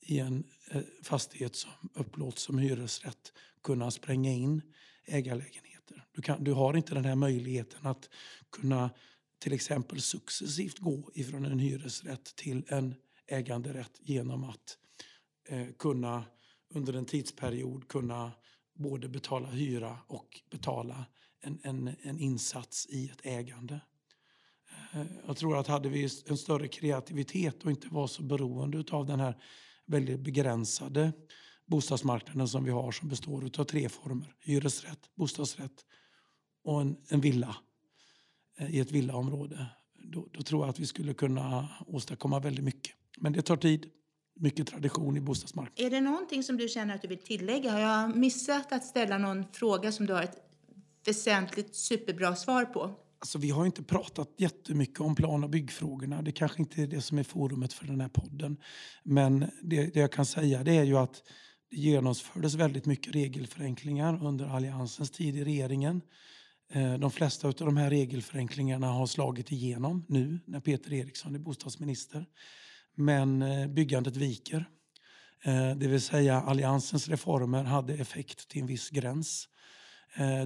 i 0.00 0.18
en 0.18 0.44
eh, 0.70 0.82
fastighet 1.02 1.56
som 1.56 1.70
upplåts 1.94 2.42
som 2.42 2.58
hyresrätt 2.58 3.32
kunna 3.62 3.90
spränga 3.90 4.30
in 4.30 4.62
ägarlägenhet 5.06 5.73
möjligheter. 5.90 6.08
Du, 6.12 6.22
kan, 6.22 6.44
du 6.44 6.52
har 6.52 6.76
inte 6.76 6.94
den 6.94 7.04
här 7.04 7.14
möjligheten 7.14 7.86
att 7.86 8.10
kunna 8.50 8.90
till 9.38 9.52
exempel 9.52 10.00
successivt 10.00 10.78
gå 10.78 11.10
ifrån 11.14 11.44
en 11.44 11.58
hyresrätt 11.58 12.36
till 12.36 12.64
en 12.68 12.94
äganderätt 13.26 14.00
genom 14.00 14.44
att 14.44 14.78
eh, 15.48 15.66
kunna 15.78 16.24
under 16.74 16.94
en 16.94 17.04
tidsperiod 17.04 17.88
kunna 17.88 18.32
både 18.74 19.08
betala 19.08 19.48
hyra 19.48 19.98
och 20.08 20.40
betala 20.50 21.06
en, 21.40 21.58
en, 21.62 21.90
en 22.02 22.18
insats 22.18 22.86
i 22.86 23.10
ett 23.10 23.20
ägande. 23.26 23.80
Eh, 24.92 25.06
jag 25.26 25.36
tror 25.36 25.56
att 25.56 25.66
hade 25.66 25.88
vi 25.88 26.08
en 26.26 26.36
större 26.36 26.68
kreativitet 26.68 27.64
och 27.64 27.70
inte 27.70 27.88
var 27.88 28.06
så 28.06 28.22
beroende 28.22 28.84
av 28.90 29.06
den 29.06 29.20
här 29.20 29.34
väldigt 29.86 30.20
begränsade 30.20 31.12
bostadsmarknaden 31.66 32.48
som 32.48 32.64
vi 32.64 32.70
har 32.70 32.92
som 32.92 33.08
består 33.08 33.50
av 33.58 33.64
tre 33.64 33.88
former. 33.88 34.34
Hyresrätt, 34.40 35.10
bostadsrätt 35.14 35.84
och 36.64 36.80
en, 36.80 36.96
en 37.08 37.20
villa 37.20 37.56
eh, 38.58 38.74
i 38.74 38.80
ett 38.80 38.92
villaområde. 38.92 39.66
Då, 39.94 40.28
då, 40.32 40.42
tror 40.42 40.62
jag 40.62 40.70
att 40.70 40.78
vi 40.78 40.86
skulle 40.86 41.14
kunna 41.14 41.68
åstadkomma 41.86 42.40
väldigt 42.40 42.64
mycket. 42.64 42.92
Men 43.18 43.32
det 43.32 43.42
tar 43.42 43.56
tid. 43.56 43.90
Mycket 44.36 44.66
tradition 44.66 45.16
i 45.16 45.20
bostadsmarknaden. 45.20 45.86
Är 45.86 45.90
det 45.90 46.00
någonting 46.00 46.42
som 46.42 46.56
du 46.56 46.68
känner 46.68 46.94
att 46.94 47.02
du 47.02 47.08
vill 47.08 47.18
tillägga? 47.18 47.72
Har 47.72 47.80
jag 47.80 48.16
missat 48.16 48.72
att 48.72 48.84
ställa 48.84 49.18
någon 49.18 49.44
fråga 49.52 49.92
som 49.92 50.06
du 50.06 50.12
har 50.12 50.22
ett 50.22 50.38
väsentligt 51.04 51.74
superbra 51.74 52.36
svar 52.36 52.64
på? 52.64 52.94
Alltså, 53.18 53.38
vi 53.38 53.50
har 53.50 53.66
inte 53.66 53.82
pratat 53.82 54.34
jättemycket 54.36 55.00
om 55.00 55.14
plan 55.14 55.44
och 55.44 55.50
byggfrågorna. 55.50 56.22
Det 56.22 56.32
kanske 56.32 56.62
inte 56.62 56.82
är 56.82 56.86
det 56.86 57.00
som 57.00 57.18
är 57.18 57.22
forumet 57.22 57.72
för 57.72 57.86
den 57.86 58.00
här 58.00 58.08
podden. 58.08 58.56
Men 59.02 59.50
det, 59.62 59.94
det 59.94 60.00
jag 60.00 60.12
kan 60.12 60.26
säga 60.26 60.64
det 60.64 60.76
är 60.76 60.84
ju 60.84 60.96
att 60.96 61.22
det 61.74 61.80
genomfördes 61.80 62.54
väldigt 62.54 62.86
mycket 62.86 63.14
regelförenklingar 63.14 64.26
under 64.26 64.46
Alliansens 64.46 65.10
tid 65.10 65.36
i 65.36 65.44
regeringen. 65.44 66.00
Eh, 66.72 66.94
de 66.94 67.10
flesta 67.10 67.48
av 67.48 67.54
de 67.54 67.76
här 67.76 67.90
regelförenklingarna 67.90 68.86
har 68.86 69.06
slagit 69.06 69.52
igenom 69.52 70.04
nu 70.08 70.40
när 70.46 70.60
Peter 70.60 70.92
Eriksson 70.92 71.34
är 71.34 71.38
bostadsminister. 71.38 72.26
Men 72.94 73.42
eh, 73.42 73.66
byggandet 73.66 74.16
viker. 74.16 74.68
Eh, 75.44 75.76
det 75.76 75.88
vill 75.88 76.00
säga 76.00 76.40
Alliansens 76.40 77.08
reformer 77.08 77.64
hade 77.64 77.94
effekt 77.94 78.48
till 78.48 78.60
en 78.60 78.66
viss 78.66 78.90
gräns. 78.90 79.48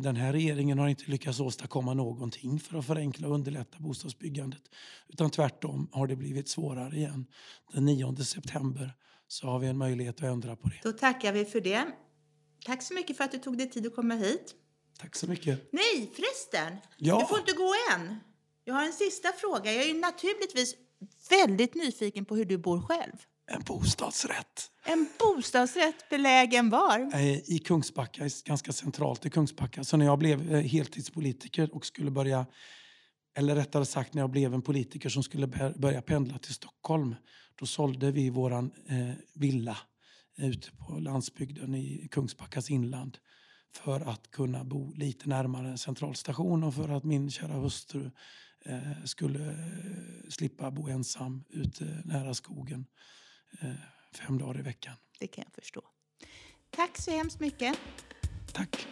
Den 0.02 0.16
här 0.16 0.32
regeringen 0.32 0.78
har 0.78 0.88
inte 0.88 1.10
lyckats 1.10 1.40
åstadkomma 1.40 1.94
någonting 1.94 2.60
för 2.60 2.78
att 2.78 2.86
förenkla 2.86 3.28
och 3.28 3.34
underlätta 3.34 3.78
bostadsbyggandet. 3.78 4.62
Utan 5.08 5.30
tvärtom 5.30 5.88
har 5.92 6.06
det 6.06 6.16
blivit 6.16 6.48
svårare 6.48 6.96
igen. 6.96 7.26
Den 7.72 7.84
9 7.84 8.16
september 8.16 8.94
så 9.28 9.46
har 9.46 9.58
vi 9.58 9.66
en 9.66 9.78
möjlighet 9.78 10.16
att 10.16 10.22
ändra 10.22 10.56
på 10.56 10.68
det. 10.68 10.80
Då 10.82 10.92
tackar 10.92 11.32
vi 11.32 11.44
för 11.44 11.60
det. 11.60 11.86
Tack 12.64 12.82
så 12.82 12.94
mycket 12.94 13.16
för 13.16 13.24
att 13.24 13.32
du 13.32 13.38
tog 13.38 13.58
dig 13.58 13.70
tid 13.70 13.86
att 13.86 13.94
komma 13.94 14.14
hit. 14.14 14.54
Tack 14.98 15.16
så 15.16 15.26
mycket. 15.26 15.68
Nej, 15.72 16.10
förresten. 16.14 16.78
Ja. 16.96 17.20
Du 17.20 17.26
får 17.26 17.38
inte 17.38 17.52
gå 17.52 17.74
än. 17.94 18.20
Jag 18.64 18.74
har 18.74 18.84
en 18.84 18.92
sista 18.92 19.32
fråga. 19.32 19.72
Jag 19.72 19.84
är 19.84 19.94
naturligtvis 19.94 20.74
väldigt 21.30 21.74
nyfiken 21.74 22.24
på 22.24 22.36
hur 22.36 22.44
du 22.44 22.58
bor 22.58 22.80
själv. 22.82 23.12
En 23.50 23.62
bostadsrätt. 23.62 24.70
En 24.84 25.08
bostadsrätt 25.18 26.08
belägen 26.10 26.70
var? 26.70 27.14
Eh, 27.14 27.50
I 27.50 27.62
Kungsbacka, 27.64 28.28
ganska 28.44 28.72
centralt 28.72 29.26
i 29.26 29.30
Kungsbacka. 29.30 29.84
Så 29.84 29.96
när 29.96 30.04
jag 30.04 30.18
blev 30.18 30.54
eh, 30.54 30.60
heltidspolitiker 30.60 31.74
och 31.74 31.86
skulle 31.86 32.10
börja, 32.10 32.46
eller 33.36 33.54
rättare 33.54 33.86
sagt 33.86 34.14
när 34.14 34.22
jag 34.22 34.30
blev 34.30 34.54
en 34.54 34.62
politiker 34.62 35.08
som 35.08 35.22
skulle 35.22 35.46
börja 35.76 36.02
pendla 36.02 36.38
till 36.38 36.54
Stockholm, 36.54 37.14
då 37.58 37.66
sålde 37.66 38.12
vi 38.12 38.30
våran 38.30 38.70
eh, 38.86 39.14
villa 39.34 39.76
ute 40.36 40.70
på 40.70 40.98
landsbygden 40.98 41.74
i 41.74 42.08
Kungsbackas 42.10 42.70
inland 42.70 43.18
för 43.72 44.00
att 44.00 44.30
kunna 44.30 44.64
bo 44.64 44.92
lite 44.92 45.28
närmare 45.28 45.78
centralstation 45.78 46.64
och 46.64 46.74
för 46.74 46.88
att 46.88 47.04
min 47.04 47.30
kära 47.30 47.52
hustru 47.52 48.10
eh, 48.64 49.04
skulle 49.04 49.50
eh, 49.50 50.28
slippa 50.28 50.70
bo 50.70 50.88
ensam 50.88 51.44
ute 51.48 52.02
nära 52.04 52.34
skogen 52.34 52.86
eh, 53.60 53.70
fem 54.14 54.38
dagar 54.38 54.58
i 54.60 54.62
veckan. 54.62 54.94
Det 55.18 55.26
kan 55.26 55.44
jag 55.46 55.54
förstå. 55.54 55.82
Tack 56.70 56.98
så 56.98 57.10
hemskt 57.10 57.40
mycket. 57.40 57.78
Tack. 58.52 58.86